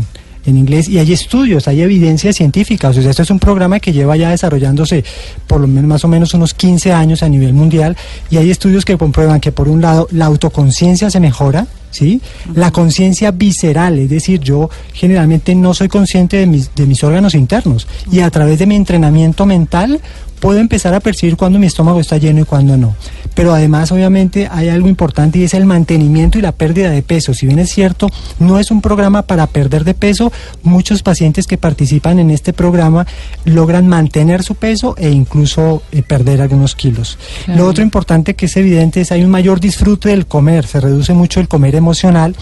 en 0.46 0.58
inglés 0.58 0.90
y 0.90 1.00
hay 1.00 1.12
estudios, 1.14 1.68
hay 1.68 1.82
evidencia 1.82 2.34
científica. 2.34 2.90
O 2.90 2.94
sea, 2.94 3.10
esto 3.10 3.24
es 3.24 3.30
un 3.30 3.40
programa 3.40 3.80
que 3.80 3.94
lleva 3.94 4.16
ya 4.18 4.30
desarrollándose 4.30 5.04
por 5.48 5.62
lo 5.62 5.68
menos 5.68 5.86
más 5.86 6.04
o 6.04 6.08
menos 6.08 6.34
unos 6.34 6.54
15 6.54 6.92
años 6.92 7.24
a 7.24 7.30
nivel 7.30 7.54
mundial 7.54 7.96
y 8.30 8.38
hay 8.38 8.52
estudios 8.52 8.84
que 8.86 8.98
comprueban 8.98 9.40
que 9.40 9.52
por 9.52 9.70
un 9.70 9.82
lado 9.82 10.08
la 10.12 10.26
autoconciencia 10.26 11.10
se 11.10 11.20
mejora, 11.20 11.66
¿sí? 11.96 12.22
La 12.54 12.72
conciencia 12.72 13.32
visceral, 13.32 14.00
es 14.00 14.10
decir, 14.10 14.40
yo 14.40 14.70
generalmente 14.94 15.56
no 15.56 15.74
soy 15.74 15.88
consciente 15.88 16.38
de 16.38 16.46
mis, 16.46 16.74
de 16.76 16.86
mis 16.86 17.04
órganos 17.04 17.36
internos. 17.36 17.88
Y 18.12 18.20
a 18.20 18.30
través 18.30 18.60
de 18.60 18.66
mi 18.66 18.76
entrenamiento 18.76 19.46
mental 19.46 20.02
puedo 20.46 20.60
empezar 20.60 20.94
a 20.94 21.00
percibir 21.00 21.38
cuando 21.38 21.58
mi 21.58 21.66
estómago 21.66 22.00
está 22.00 22.20
lleno 22.20 22.42
y 22.42 22.44
cuando 22.44 22.78
no. 22.78 22.96
Pero 23.34 23.56
además, 23.56 23.92
obviamente, 23.92 24.48
hay 24.52 24.70
algo 24.70 24.88
importante 24.88 25.40
y 25.40 25.44
es 25.44 25.56
el 25.56 25.66
mantenimiento 25.66 26.38
y 26.38 26.44
la 26.44 26.52
pérdida 26.52 26.92
de 26.92 27.02
peso. 27.02 27.34
Si 27.34 27.48
bien 27.48 27.58
es 27.58 27.72
cierto, 27.72 28.12
no 28.38 28.60
es 28.60 28.70
un 28.70 28.80
programa 28.80 29.24
para 29.24 29.48
perder 29.48 29.84
de 29.86 29.96
peso, 29.96 30.32
muchos 30.62 31.02
pacientes 31.02 31.48
que 31.48 31.58
participan 31.58 32.20
en 32.20 32.30
este 32.30 32.54
programa 32.54 33.08
logran 33.44 33.88
mantener 33.88 34.44
su 34.44 34.54
peso 34.54 34.94
e 35.00 35.10
incluso 35.10 35.82
eh, 35.92 36.04
perder 36.04 36.44
algunos 36.44 36.76
kilos. 36.76 37.18
Lo 37.48 37.66
otro 37.66 37.84
importante 37.84 38.36
que 38.36 38.46
es 38.46 38.56
evidente 38.56 39.02
es 39.02 39.12
hay 39.12 39.24
un 39.24 39.32
mayor 39.32 39.60
disfrute 39.60 40.10
del 40.10 40.28
comer, 40.28 40.68
se 40.68 40.80
reduce 40.80 41.16
mucho 41.16 41.40
el 41.40 41.48
comer 41.48 41.74
emocional 41.74 42.36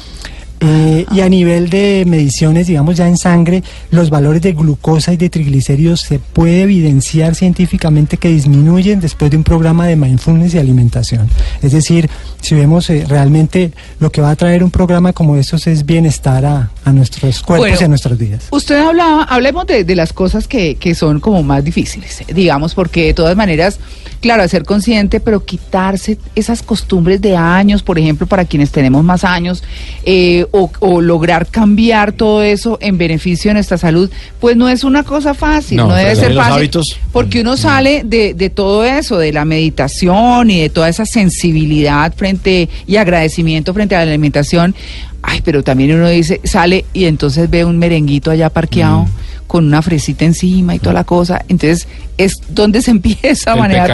Eh, 0.65 1.05
y 1.11 1.19
a 1.19 1.27
nivel 1.27 1.69
de 1.69 2.05
mediciones, 2.07 2.67
digamos 2.67 2.95
ya 2.95 3.07
en 3.07 3.17
sangre, 3.17 3.63
los 3.91 4.09
valores 4.09 4.41
de 4.41 4.53
glucosa 4.53 5.11
y 5.11 5.17
de 5.17 5.29
triglicéridos 5.29 6.01
se 6.01 6.19
puede 6.19 6.61
evidenciar 6.61 7.35
científicamente 7.35 8.15
que 8.17 8.29
disminuyen 8.29 9.01
después 9.01 9.29
de 9.29 9.35
un 9.35 9.43
programa 9.43 9.85
de 9.87 9.97
mindfulness 9.97 10.53
y 10.53 10.59
alimentación. 10.59 11.29
Es 11.61 11.73
decir, 11.73 12.09
si 12.39 12.55
vemos 12.55 12.89
eh, 12.89 13.03
realmente 13.07 13.73
lo 13.99 14.09
que 14.09 14.21
va 14.21 14.31
a 14.31 14.35
traer 14.37 14.63
un 14.63 14.71
programa 14.71 15.11
como 15.11 15.35
estos 15.35 15.67
es 15.67 15.85
bienestar 15.85 16.45
a, 16.45 16.69
nuestros 16.91 17.41
cuerpos 17.41 17.81
y 17.81 17.83
a 17.83 17.87
nuestras 17.87 18.17
vidas. 18.17 18.47
Usted 18.51 18.77
hablaba, 18.77 19.23
hablemos 19.23 19.67
de, 19.67 19.83
de 19.83 19.95
las 19.95 20.13
cosas 20.13 20.47
que, 20.47 20.75
que 20.75 20.95
son 20.95 21.19
como 21.19 21.43
más 21.43 21.63
difíciles, 21.63 22.23
digamos, 22.33 22.73
porque 22.73 23.07
de 23.07 23.13
todas 23.13 23.35
maneras 23.35 23.79
claro, 24.23 24.47
ser 24.47 24.63
consciente, 24.63 25.19
pero 25.19 25.43
quitarse 25.43 26.17
esas 26.33 26.63
costumbres 26.63 27.19
de 27.19 27.35
años, 27.35 27.83
por 27.83 27.99
ejemplo, 27.99 28.25
para 28.25 28.45
quienes 28.45 28.71
tenemos 28.71 29.03
más 29.03 29.25
años, 29.25 29.61
eh, 30.05 30.45
o, 30.55 31.01
lograr 31.01 31.47
cambiar 31.47 32.11
todo 32.11 32.43
eso 32.43 32.77
en 32.79 32.99
beneficio 32.99 33.49
de 33.49 33.55
nuestra 33.55 33.79
salud, 33.79 34.11
pues 34.39 34.55
no 34.55 34.69
es 34.69 34.83
una 34.83 35.03
cosa 35.03 35.33
fácil, 35.33 35.77
no, 35.77 35.91
debe 35.93 36.15
ser 36.15 36.35
fácil, 36.35 36.69
porque 37.11 37.41
uno 37.41 37.53
mm. 37.53 37.57
sale 37.57 38.03
de, 38.05 38.35
de 38.35 38.49
todo 38.51 38.85
eso, 38.85 39.17
de 39.17 39.33
la 39.33 39.45
meditación 39.45 40.51
y 40.51 40.61
de 40.61 40.69
toda 40.69 40.89
esa 40.89 41.05
sensibilidad 41.05 42.13
frente 42.13 42.69
y 42.85 42.97
agradecimiento 42.97 43.73
frente 43.73 43.95
a 43.95 44.05
la 44.05 44.11
alimentación. 44.11 44.75
Ay, 45.23 45.41
pero 45.43 45.63
también 45.63 45.95
uno 45.95 46.09
dice, 46.09 46.39
sale 46.43 46.85
y 46.93 47.05
entonces 47.05 47.49
ve 47.49 47.65
un 47.65 47.79
merenguito 47.79 48.29
allá 48.29 48.49
parqueado. 48.49 49.03
Mm 49.03 49.23
con 49.53 49.67
una 49.67 49.83
fresita 49.83 50.25
encima 50.25 50.73
y 50.73 50.79
toda 50.79 50.93
la 50.93 51.03
cosa. 51.03 51.45
Entonces 51.47 51.87
es 52.17 52.41
donde 52.49 52.81
se 52.81 52.89
empieza 52.97 53.51
a 53.51 53.55
manejar. 53.55 53.91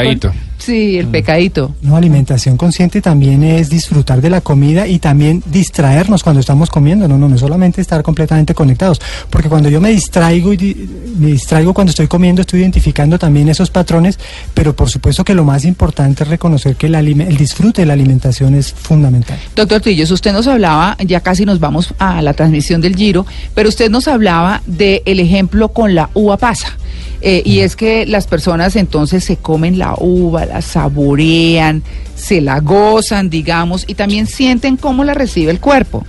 Sí, 0.69 0.99
el 0.99 1.07
mm. 1.07 1.11
pecadito. 1.11 1.75
No, 1.81 1.95
alimentación 1.95 2.55
consciente 2.55 3.01
también 3.01 3.43
es 3.43 3.71
disfrutar 3.71 4.21
de 4.21 4.29
la 4.29 4.41
comida 4.41 4.85
y 4.85 4.99
también 4.99 5.41
distraernos 5.47 6.21
cuando 6.21 6.41
estamos 6.41 6.69
comiendo. 6.69 7.07
No, 7.07 7.17
no, 7.17 7.27
no 7.27 7.39
solamente 7.39 7.81
estar 7.81 8.03
completamente 8.03 8.53
conectados. 8.53 9.01
Porque 9.31 9.49
cuando 9.49 9.69
yo 9.69 9.81
me 9.81 9.89
distraigo 9.89 10.53
y 10.53 10.87
me 11.17 11.31
distraigo 11.31 11.73
cuando 11.73 11.89
estoy 11.89 12.05
comiendo, 12.07 12.41
estoy 12.41 12.59
identificando 12.59 13.17
también 13.17 13.49
esos 13.49 13.71
patrones. 13.71 14.19
Pero 14.53 14.75
por 14.75 14.91
supuesto 14.91 15.23
que 15.23 15.33
lo 15.33 15.43
más 15.43 15.65
importante 15.65 16.21
es 16.21 16.29
reconocer 16.29 16.75
que 16.75 16.85
el, 16.85 16.93
el 16.93 17.35
disfrute 17.35 17.81
de 17.81 17.87
la 17.87 17.93
alimentación 17.93 18.53
es 18.53 18.71
fundamental. 18.71 19.39
Doctor 19.55 19.81
Trillos, 19.81 20.11
usted 20.11 20.33
nos 20.33 20.45
hablaba, 20.45 20.95
ya 21.03 21.21
casi 21.21 21.45
nos 21.45 21.59
vamos 21.59 21.95
a 21.97 22.21
la 22.21 22.33
transmisión 22.33 22.79
del 22.79 22.95
Giro, 22.95 23.25
pero 23.55 23.69
usted 23.69 23.89
nos 23.89 24.07
hablaba 24.07 24.61
del 24.67 25.01
el 25.05 25.19
ejemplo 25.19 25.69
con 25.69 25.95
la 25.95 26.11
uva 26.13 26.37
pasa. 26.37 26.77
Eh, 27.21 27.41
y 27.45 27.59
es 27.59 27.75
que 27.75 28.05
las 28.05 28.27
personas 28.27 28.75
entonces 28.75 29.23
se 29.23 29.37
comen 29.37 29.77
la 29.77 29.95
uva, 29.99 30.45
la 30.45 30.61
saborean, 30.61 31.83
se 32.15 32.39
la 32.41 32.59
gozan, 32.59 33.29
digamos, 33.29 33.83
y 33.87 33.95
también 33.95 34.25
sienten 34.25 34.77
cómo 34.77 35.03
la 35.03 35.13
recibe 35.13 35.51
el 35.51 35.59
cuerpo. 35.59 36.05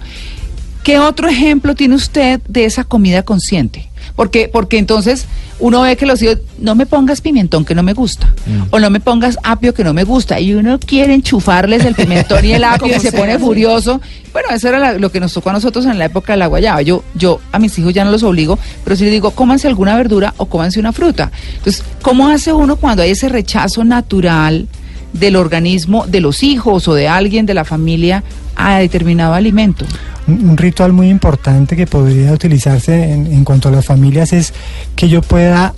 ¿Qué 0.85 0.99
otro 0.99 1.29
ejemplo 1.29 1.75
tiene 1.75 1.95
usted 1.97 2.41
de 2.49 2.65
esa 2.65 2.85
comida 2.85 3.23
consciente? 3.23 3.91
Porque, 4.17 4.49
porque 4.49 4.79
entonces 4.79 5.27
uno 5.61 5.83
ve 5.83 5.97
que 5.97 6.07
los 6.07 6.21
hijos, 6.23 6.39
no 6.59 6.75
me 6.75 6.87
pongas 6.87 7.21
pimentón 7.21 7.65
que 7.65 7.75
no 7.75 7.83
me 7.83 7.93
gusta, 7.93 8.35
mm. 8.47 8.63
o 8.71 8.79
no 8.81 8.91
me 8.91 9.01
pongas 9.01 9.39
apio 9.43 9.75
que 9.75 9.85
no 9.85 9.95
me 9.95 10.05
gusta, 10.05 10.41
y 10.41 10.55
uno 10.55 10.79
quiere 10.79 11.15
enchufarles 11.15 11.85
el 11.85 11.95
pimentón 11.95 12.45
y 12.45 12.53
el 12.53 12.65
apio 12.65 12.97
y 12.97 13.01
se 13.01 13.13
pone 13.13 13.39
furioso. 13.39 14.01
Bueno, 14.33 14.49
eso 14.51 14.69
era 14.69 14.95
lo 14.95 15.13
que 15.13 15.21
nos 15.21 15.33
tocó 15.33 15.51
a 15.51 15.53
nosotros 15.53 15.85
en 15.87 15.99
la 15.99 16.07
época 16.07 16.33
de 16.33 16.39
la 16.39 16.47
guayaba. 16.47 16.83
Yo, 16.83 17.05
yo 17.15 17.41
a 17.53 17.59
mis 17.59 17.79
hijos 17.79 17.93
ya 17.93 18.05
no 18.05 18.11
los 18.11 18.23
obligo, 18.23 18.59
pero 18.85 18.97
si 18.97 19.05
les 19.05 19.13
digo, 19.13 19.33
cómanse 19.33 19.69
alguna 19.69 19.97
verdura 19.97 20.35
o 20.37 20.47
cómanse 20.47 20.81
una 20.81 20.93
fruta. 20.93 21.31
Entonces, 21.57 21.85
¿cómo 22.03 22.29
hace 22.29 22.53
uno 22.53 22.77
cuando 22.77 23.03
hay 23.03 23.11
ese 23.11 23.29
rechazo 23.29 23.85
natural 23.85 24.67
del 25.13 25.37
organismo 25.37 26.07
de 26.07 26.21
los 26.21 26.43
hijos 26.43 26.87
o 26.89 26.95
de 26.95 27.09
alguien 27.09 27.47
de 27.47 27.55
la 27.55 27.65
familia 27.65 28.23
a 28.57 28.79
determinado 28.79 29.35
alimento? 29.35 29.85
Un, 30.31 30.57
ritual 30.57 30.93
muy 30.93 31.09
importante 31.09 31.77
que 31.77 31.87
podría 31.87 32.33
utilizarse 32.33 33.13
en, 33.13 33.45
cuanto 33.45 33.69
a 33.69 33.73
las 33.73 33.85
familias 33.85 34.33
es 34.33 34.53
que 34.97 35.09
yo 35.09 35.23
pueda 35.23 35.75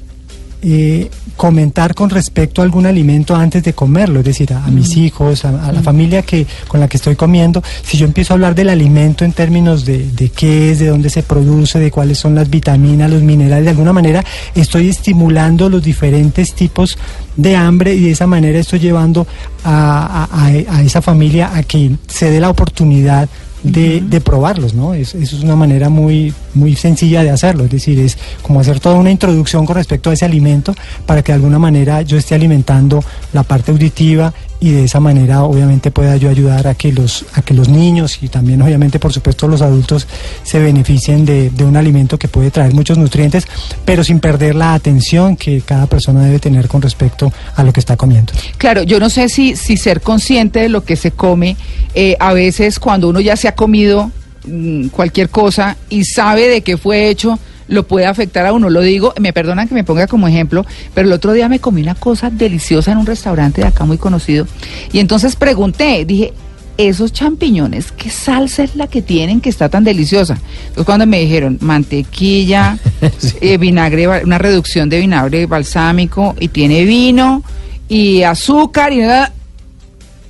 eh, 0.62 1.10
comentar 1.36 1.94
con 1.94 2.10
respecto 2.10 2.60
a 2.60 2.64
algún 2.64 2.86
alimento 2.86 3.34
antes 3.34 3.64
de 3.64 3.72
comerlo, 3.72 4.20
es 4.20 4.26
decir, 4.26 4.52
a, 4.52 4.60
mis 4.68 4.96
mm. 4.96 5.00
hijos, 5.00 5.44
a, 5.44 5.72
la 5.72 5.80
mm. 5.80 5.82
familia 5.82 6.22
que 6.22 6.46
con 6.68 6.78
la 6.78 6.88
que 6.88 6.98
estoy 6.98 7.16
comiendo, 7.16 7.62
si 7.82 7.96
yo 7.98 8.06
empiezo 8.06 8.32
a 8.32 8.34
hablar 8.34 8.54
del 8.54 8.68
alimento 8.68 9.24
en 9.24 9.32
términos 9.32 9.84
de, 9.84 10.08
de, 10.10 10.28
qué 10.28 10.70
es, 10.70 10.78
de 10.78 10.86
dónde 10.86 11.10
se 11.10 11.22
produce, 11.22 11.78
de 11.78 11.90
cuáles 11.90 12.18
son 12.18 12.34
las 12.34 12.48
vitaminas, 12.48 13.10
los 13.10 13.22
minerales, 13.22 13.64
de 13.64 13.70
alguna 13.70 13.92
manera 13.92 14.24
estoy 14.54 14.88
estimulando 14.88 15.68
los 15.68 15.82
diferentes 15.82 16.54
tipos 16.54 16.96
de 17.36 17.56
hambre 17.56 17.94
y 17.94 18.00
de 18.00 18.10
esa 18.12 18.26
manera 18.26 18.58
estoy 18.58 18.78
llevando 18.78 19.26
a, 19.64 20.28
a 20.68 20.82
esa 20.82 21.02
familia 21.02 21.56
a 21.56 21.62
que 21.62 21.90
se 22.06 22.30
dé 22.30 22.40
la 22.40 22.50
oportunidad 22.50 23.28
de, 23.62 24.20
probarlos, 24.20 24.74
¿no? 24.74 24.94
eso 24.94 25.18
es 25.18 25.32
una 25.34 25.56
manera 25.56 25.88
muy, 25.88 26.32
muy 26.54 26.74
sencilla 26.76 27.22
de 27.22 27.30
hacerlo, 27.30 27.64
es 27.64 27.70
decir, 27.70 27.98
es 27.98 28.18
como 28.42 28.60
hacer 28.60 28.80
toda 28.80 28.96
una 28.96 29.10
introducción 29.10 29.66
con 29.66 29.76
respecto 29.76 30.10
a 30.10 30.12
ese 30.12 30.24
alimento 30.24 30.74
para 31.06 31.22
que 31.22 31.32
de 31.32 31.36
alguna 31.36 31.58
manera 31.58 32.02
yo 32.02 32.16
esté 32.16 32.34
alimentando 32.34 33.02
la 33.32 33.42
parte 33.42 33.70
auditiva 33.70 34.32
y 34.62 34.70
de 34.70 34.84
esa 34.84 35.00
manera 35.00 35.42
obviamente 35.42 35.90
pueda 35.90 36.16
yo 36.16 36.30
ayudar 36.30 36.68
a 36.68 36.76
que 36.76 36.92
los 36.92 37.24
a 37.34 37.42
que 37.42 37.52
los 37.52 37.68
niños 37.68 38.22
y 38.22 38.28
también 38.28 38.62
obviamente 38.62 39.00
por 39.00 39.12
supuesto 39.12 39.48
los 39.48 39.60
adultos 39.60 40.06
se 40.44 40.60
beneficien 40.60 41.24
de, 41.24 41.50
un 41.64 41.76
alimento 41.76 42.16
que 42.16 42.28
puede 42.28 42.52
traer 42.52 42.72
muchos 42.72 42.96
nutrientes 42.96 43.48
pero 43.84 44.04
sin 44.04 44.20
perder 44.20 44.54
la 44.54 44.74
atención 44.74 45.36
que 45.36 45.62
cada 45.62 45.86
persona 45.86 46.24
debe 46.24 46.38
tener 46.38 46.68
con 46.68 46.80
respecto 46.80 47.32
a 47.56 47.64
lo 47.64 47.72
que 47.72 47.80
está 47.80 47.96
comiendo. 47.96 48.32
Claro 48.56 48.84
yo 48.84 49.00
no 49.00 49.10
sé 49.10 49.28
si 49.28 49.56
si 49.56 49.76
ser 49.76 50.00
consciente 50.00 50.60
de 50.60 50.68
lo 50.68 50.84
que 50.84 50.94
se 50.94 51.10
come 51.10 51.56
eh, 51.96 52.16
a 52.20 52.32
veces 52.32 52.78
cuando 52.78 53.08
uno 53.08 53.18
ya 53.18 53.34
se 53.34 53.48
ha 53.48 53.56
comido 53.56 54.12
mm, 54.46 54.88
cualquier 54.88 55.28
cosa 55.28 55.76
y 55.88 56.04
sabe 56.04 56.48
de 56.48 56.62
qué 56.62 56.76
fue 56.76 57.08
hecho 57.08 57.36
lo 57.72 57.86
puede 57.86 58.06
afectar 58.06 58.44
a 58.46 58.52
uno. 58.52 58.70
Lo 58.70 58.82
digo, 58.82 59.14
me 59.18 59.32
perdonan 59.32 59.66
que 59.66 59.74
me 59.74 59.82
ponga 59.82 60.06
como 60.06 60.28
ejemplo, 60.28 60.64
pero 60.94 61.08
el 61.08 61.12
otro 61.12 61.32
día 61.32 61.48
me 61.48 61.58
comí 61.58 61.82
una 61.82 61.94
cosa 61.94 62.30
deliciosa 62.30 62.92
en 62.92 62.98
un 62.98 63.06
restaurante 63.06 63.62
de 63.62 63.66
acá 63.66 63.84
muy 63.84 63.98
conocido 63.98 64.46
y 64.92 64.98
entonces 64.98 65.36
pregunté, 65.36 66.04
dije, 66.04 66.32
esos 66.76 67.12
champiñones, 67.12 67.92
¿qué 67.92 68.10
salsa 68.10 68.62
es 68.62 68.76
la 68.76 68.86
que 68.86 69.02
tienen 69.02 69.40
que 69.40 69.48
está 69.48 69.68
tan 69.68 69.84
deliciosa? 69.84 70.38
Entonces 70.62 70.84
cuando 70.84 71.06
me 71.06 71.20
dijeron 71.20 71.58
mantequilla, 71.60 72.78
eh, 73.40 73.56
vinagre, 73.56 74.06
una 74.22 74.38
reducción 74.38 74.88
de 74.88 75.00
vinagre 75.00 75.46
balsámico 75.46 76.34
y 76.38 76.48
tiene 76.48 76.84
vino 76.84 77.42
y 77.88 78.22
azúcar 78.22 78.92
y 78.92 78.98
nada, 78.98 79.32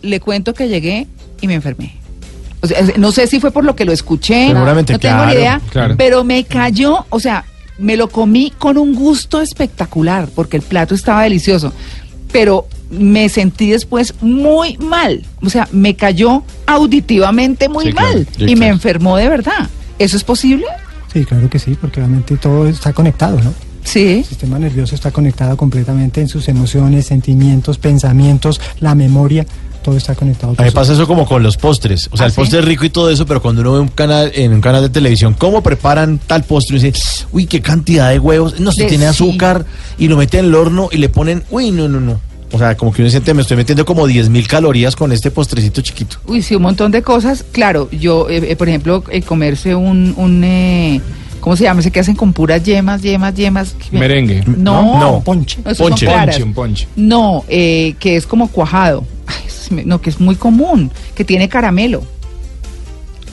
le 0.03 0.21
cuento 0.21 0.55
que 0.55 0.69
llegué 0.69 1.07
y 1.41 1.47
me 1.49 1.55
enfermé 1.55 2.02
no 2.97 3.13
sé 3.13 3.27
si 3.27 3.41
fue 3.41 3.51
por 3.51 3.65
lo 3.65 3.75
que 3.75 3.85
lo 3.85 3.93
escuché, 3.93 4.53
no 4.53 4.85
tengo 4.85 5.27
ni 5.27 5.33
idea, 5.33 5.61
pero 5.97 6.25
me 6.25 6.45
cayó, 6.45 7.07
o 7.11 7.19
sea, 7.19 7.45
me 7.79 7.97
lo 7.97 8.09
comí 8.09 8.53
con 8.57 8.79
un 8.79 8.95
gusto 8.95 9.41
espectacular 9.41 10.29
porque 10.35 10.57
el 10.59 10.63
plato 10.63 10.95
estaba 10.95 11.25
delicioso, 11.25 11.73
pero 12.31 12.67
me 12.91 13.29
sentí 13.29 13.71
después 13.71 14.15
muy 14.21 14.77
mal, 14.79 15.25
o 15.43 15.51
sea, 15.51 15.69
me 15.73 15.97
cayó 15.97 16.45
auditivamente 16.67 17.69
muy 17.69 17.93
mal 17.93 18.27
y 18.39 18.55
me 18.55 18.69
enfermó 18.69 19.17
de 19.17 19.29
verdad. 19.29 19.69
¿Eso 19.99 20.17
es 20.17 20.25
posible? 20.25 20.67
Sí, 21.13 21.25
claro 21.25 21.49
que 21.49 21.59
sí, 21.59 21.77
porque 21.81 22.01
obviamente 22.01 22.37
todo 22.37 22.67
está 22.67 22.93
conectado, 22.93 23.41
¿no? 23.41 23.53
Sí. 23.85 24.19
El 24.19 24.25
sistema 24.25 24.59
nervioso 24.59 24.95
está 24.95 25.11
conectado 25.11 25.57
completamente 25.57 26.21
en 26.21 26.29
sus 26.29 26.49
emociones, 26.49 27.07
sentimientos, 27.07 27.79
pensamientos, 27.79 28.61
la 28.81 28.95
memoria 28.95 29.45
todo 29.83 29.97
está 29.97 30.15
conectado. 30.15 30.55
A 30.57 30.63
mí 30.63 30.71
pasa 30.71 30.93
eso 30.93 31.07
como 31.07 31.27
con 31.27 31.43
los 31.43 31.57
postres. 31.57 32.09
O 32.13 32.17
sea, 32.17 32.27
el 32.27 32.33
¿Ah, 32.33 32.37
postre 32.37 32.61
es 32.61 32.65
rico 32.65 32.85
y 32.85 32.91
todo 32.91 33.11
eso, 33.11 33.27
pero 33.27 33.43
cuando 33.43 33.61
uno 33.61 33.73
ve 33.73 33.81
un 33.81 33.89
canal 33.89 34.33
en 34.35 34.53
un 34.53 34.61
canal 34.61 34.83
de 34.83 34.89
televisión, 34.91 35.35
cómo 35.35 35.63
preparan 35.63 36.19
tal 36.19 36.45
postre, 36.45 36.77
y 36.77 36.81
dice, 36.81 37.27
uy, 37.33 37.47
qué 37.47 37.61
cantidad 37.61 38.11
de 38.11 38.19
huevos. 38.19 38.61
No, 38.61 38.73
si 38.73 38.87
tiene 38.87 39.07
azúcar 39.07 39.67
y 39.99 40.09
lo 40.09 40.17
meten 40.17 40.41
en 40.41 40.47
el 40.47 40.55
horno 40.55 40.89
y 40.91 40.99
le 40.99 41.09
ponen, 41.09 41.43
uy, 41.51 41.71
no, 41.71 41.89
no, 41.89 42.01
no. 42.01 42.21
O 42.53 42.59
sea, 42.59 42.77
como 42.77 42.93
que 42.93 43.01
uno 43.01 43.11
siente, 43.11 43.33
me 43.33 43.43
estoy 43.43 43.57
metiendo 43.57 43.87
como 43.87 44.07
10 44.07 44.29
mil 44.29 44.47
calorías 44.47 44.95
con 44.95 45.11
este 45.11 45.31
postrecito 45.31 45.81
chiquito. 45.81 46.19
Uy, 46.27 46.43
sí, 46.43 46.55
un 46.55 46.63
montón 46.63 46.93
de 46.93 47.03
cosas. 47.03 47.45
Claro, 47.51 47.89
yo, 47.91 48.29
eh, 48.29 48.43
eh, 48.51 48.57
por 48.57 48.69
ejemplo, 48.69 49.03
eh, 49.09 49.23
comerse 49.23 49.75
un, 49.75 50.13
un 50.19 50.45
¿cómo 51.43 51.55
se 51.57 51.65
llama? 51.65 51.81
Ese 51.81 51.91
que 51.91 52.01
hacen 52.01 52.17
con 52.17 52.33
puras 52.33 52.63
yemas, 52.65 53.03
yemas, 53.03 53.35
yemas. 53.35 53.77
Merengue. 53.91 54.43
No, 54.47 54.99
no, 54.99 55.21
ponche. 55.23 55.61
ponche. 55.63 56.07
ponche, 56.07 56.43
un 56.43 56.55
ponche. 56.55 56.89
No, 56.97 57.45
que 57.47 58.17
es 58.17 58.27
como 58.27 58.49
cuajado 58.49 59.05
no, 59.71 60.01
que 60.01 60.11
es 60.11 60.21
muy 60.21 60.37
común, 60.37 60.91
que 61.15 61.25
tiene 61.25 61.49
caramelo. 61.49 62.03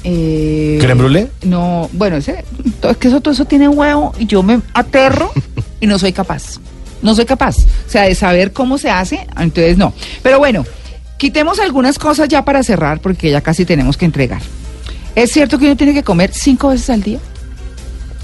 Eh, 0.03 0.77
¿Creme 0.79 1.03
brûlée? 1.03 1.27
No, 1.43 1.89
bueno, 1.93 2.17
ese, 2.17 2.45
todo, 2.79 2.91
es 2.93 2.97
que 2.97 3.09
eso, 3.09 3.19
todo 3.19 3.33
eso 3.33 3.45
tiene 3.45 3.67
huevo 3.67 4.13
y 4.17 4.25
yo 4.25 4.43
me 4.43 4.61
aterro 4.73 5.31
y 5.81 5.87
no 5.87 5.99
soy 5.99 6.13
capaz. 6.13 6.59
No 7.01 7.15
soy 7.15 7.25
capaz. 7.25 7.57
O 7.87 7.89
sea, 7.89 8.03
de 8.03 8.15
saber 8.15 8.53
cómo 8.53 8.77
se 8.77 8.89
hace, 8.89 9.27
entonces 9.37 9.77
no. 9.77 9.93
Pero 10.21 10.39
bueno, 10.39 10.65
quitemos 11.17 11.59
algunas 11.59 11.99
cosas 11.99 12.27
ya 12.27 12.45
para 12.45 12.63
cerrar 12.63 13.01
porque 13.01 13.29
ya 13.29 13.41
casi 13.41 13.65
tenemos 13.65 13.97
que 13.97 14.05
entregar. 14.05 14.41
¿Es 15.15 15.31
cierto 15.31 15.57
que 15.57 15.65
uno 15.65 15.75
tiene 15.75 15.93
que 15.93 16.03
comer 16.03 16.31
cinco 16.33 16.69
veces 16.69 16.89
al 16.89 17.03
día? 17.03 17.19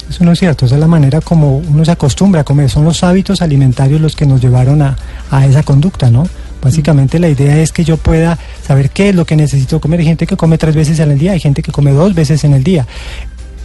Eso 0.09 0.23
no 0.23 0.31
es 0.31 0.39
cierto, 0.39 0.65
esa 0.65 0.75
es 0.75 0.81
la 0.81 0.87
manera 0.87 1.19
como 1.21 1.57
uno 1.57 1.83
se 1.83 1.91
acostumbra 1.91 2.41
a 2.41 2.43
comer, 2.43 2.69
son 2.69 2.85
los 2.85 3.03
hábitos 3.03 3.41
alimentarios 3.41 3.99
los 3.99 4.15
que 4.15 4.25
nos 4.25 4.41
llevaron 4.41 4.81
a, 4.81 4.97
a 5.31 5.45
esa 5.45 5.63
conducta, 5.63 6.09
¿no? 6.11 6.27
Básicamente 6.61 7.19
la 7.19 7.29
idea 7.29 7.59
es 7.59 7.71
que 7.71 7.83
yo 7.83 7.97
pueda 7.97 8.39
saber 8.65 8.89
qué 8.89 9.09
es 9.09 9.15
lo 9.15 9.25
que 9.25 9.35
necesito 9.35 9.79
comer. 9.79 9.99
Hay 9.99 10.07
gente 10.07 10.25
que 10.25 10.35
come 10.35 10.57
tres 10.57 10.73
veces 10.73 10.99
en 10.99 11.11
el 11.11 11.19
día, 11.19 11.33
hay 11.33 11.39
gente 11.39 11.61
que 11.61 11.71
come 11.71 11.91
dos 11.91 12.15
veces 12.15 12.43
en 12.43 12.53
el 12.53 12.63
día. 12.63 12.87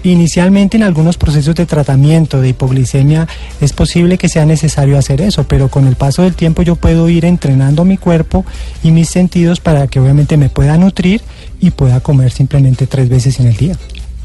Inicialmente 0.02 0.78
en 0.78 0.82
algunos 0.82 1.18
procesos 1.18 1.54
de 1.54 1.66
tratamiento 1.66 2.40
de 2.40 2.50
hipoglicemia 2.50 3.28
es 3.60 3.72
posible 3.72 4.16
que 4.16 4.28
sea 4.28 4.46
necesario 4.46 4.98
hacer 4.98 5.20
eso, 5.20 5.44
pero 5.44 5.68
con 5.68 5.86
el 5.86 5.96
paso 5.96 6.22
del 6.22 6.34
tiempo 6.34 6.62
yo 6.62 6.76
puedo 6.76 7.08
ir 7.08 7.26
entrenando 7.26 7.84
mi 7.84 7.98
cuerpo 7.98 8.46
y 8.82 8.92
mis 8.92 9.10
sentidos 9.10 9.60
para 9.60 9.88
que 9.88 10.00
obviamente 10.00 10.38
me 10.38 10.48
pueda 10.48 10.78
nutrir 10.78 11.20
y 11.60 11.70
pueda 11.70 12.00
comer 12.00 12.32
simplemente 12.32 12.86
tres 12.86 13.10
veces 13.10 13.40
en 13.40 13.46
el 13.46 13.56
día. 13.56 13.76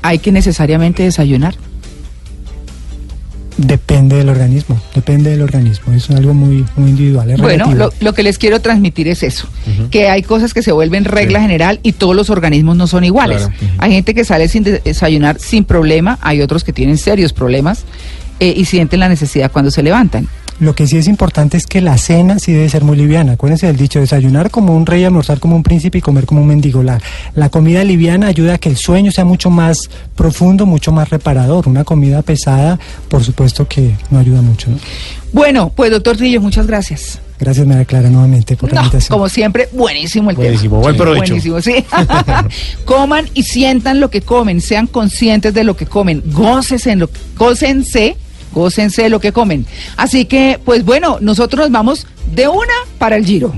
¿Hay 0.02 0.20
que 0.20 0.32
necesariamente 0.32 1.04
desayunar? 1.04 1.56
Depende 3.58 4.18
del 4.18 4.28
organismo, 4.28 4.82
depende 4.94 5.30
del 5.30 5.42
organismo, 5.42 5.94
es 5.94 6.10
algo 6.10 6.34
muy, 6.34 6.66
muy 6.76 6.90
individual. 6.90 7.36
bueno, 7.38 7.72
lo, 8.02 8.14
que 8.14 8.22
les 8.22 8.38
quiero 8.38 8.60
transmitir 8.60 9.08
es 9.08 9.24
eso, 9.24 9.48
que 9.92 10.10
hay 10.10 10.24
cosas 10.24 10.54
que 10.54 10.62
se 10.62 10.74
vuelven 10.74 11.06
regla 11.06 11.40
general 11.40 11.80
y 11.82 11.94
todos 11.94 12.16
los 12.16 12.30
organismos 12.30 12.76
no 12.76 12.86
son 12.86 13.06
iguales. 13.06 13.48
Hay 13.78 13.94
gente 13.94 14.14
que 14.14 14.26
sale 14.26 14.50
sin 14.50 14.64
desayunar 14.64 15.40
sin 15.40 15.64
problema, 15.64 16.20
hay 16.22 16.42
otros 16.42 16.66
que 16.66 16.74
tienen 16.74 16.98
serios 16.98 17.32
problemas 17.32 17.86
eh, 18.42 18.54
y 18.56 18.66
sienten 18.66 19.00
la 19.00 19.08
necesidad 19.08 19.50
cuando 19.52 19.72
se 19.72 19.82
levantan. 19.82 20.28
Lo 20.60 20.74
que 20.74 20.88
sí 20.88 20.98
es 20.98 21.08
importante 21.08 21.58
es 21.58 21.68
que 21.68 21.82
la 21.82 21.98
cena 21.98 22.40
sí 22.40 22.54
debe 22.54 22.70
ser 22.70 22.84
muy 22.84 22.96
liviana. 22.96 23.34
Acuérdense 23.34 23.68
del 23.68 23.76
dicho, 23.76 24.00
desayunar 24.00 24.52
como 24.52 24.76
un 24.76 24.86
rey, 24.86 25.04
almorzar 25.04 25.40
como 25.40 25.56
un 25.56 25.64
príncipe 25.64 25.98
y 25.98 26.02
comer 26.02 26.26
como 26.26 26.42
un 26.42 26.48
mendigo. 26.48 26.82
La, 26.82 27.02
la 27.34 27.50
comida 27.50 27.84
liviana 27.84 28.28
ayuda 28.28 28.56
a 28.56 28.58
que 28.58 28.70
el 28.70 28.78
sueño 28.78 29.12
sea 29.12 29.26
mucho 29.26 29.50
más 29.50 29.90
profundo, 30.16 30.66
mucho 30.66 30.94
más 30.94 31.10
reparador. 31.10 31.68
Una 31.68 31.84
comida 31.84 32.22
pesada, 32.22 32.80
por 33.10 33.24
supuesto 33.24 33.68
que 33.68 33.96
no 34.12 34.20
ayuda 34.20 34.42
mucho. 34.42 34.70
Bueno, 35.34 35.74
pues 35.76 35.92
doctor 35.92 36.16
Trillo, 36.16 36.40
muchas 36.40 36.68
gracias. 36.68 37.20
Gracias, 37.38 37.68
María 37.68 37.84
Clara, 37.84 38.10
nuevamente 38.10 38.56
por 38.56 38.72
la 38.72 38.80
invitación. 38.80 39.14
Como 39.14 39.28
siempre, 39.28 39.68
buenísimo 39.74 40.30
el 40.30 40.38
buenísimo, 40.38 40.80
Buen 40.80 40.96
provecho. 40.96 41.34
Buenísimo, 41.34 41.62
sí. 41.62 41.84
Coman 42.86 43.26
y 43.34 43.44
sientan 43.44 44.00
lo 44.00 44.10
que 44.10 44.22
comen, 44.22 44.62
sean 44.62 44.88
conscientes 44.88 45.54
de 45.54 45.66
lo 45.66 45.76
que 45.76 45.86
comen, 45.86 46.24
gócense, 46.28 46.92
en 46.92 47.00
lo, 47.00 47.10
gócense 47.38 48.16
gócense 48.56 49.10
lo 49.10 49.20
que 49.20 49.32
comen. 49.32 49.66
Así 49.98 50.26
que, 50.26 50.60
pues 50.64 50.84
bueno, 50.84 51.18
nosotros 51.22 51.66
nos 51.66 51.72
vamos 51.72 52.08
de 52.34 52.48
una 52.48 52.74
para 52.98 53.16
el 53.18 53.26
giro. 53.26 53.54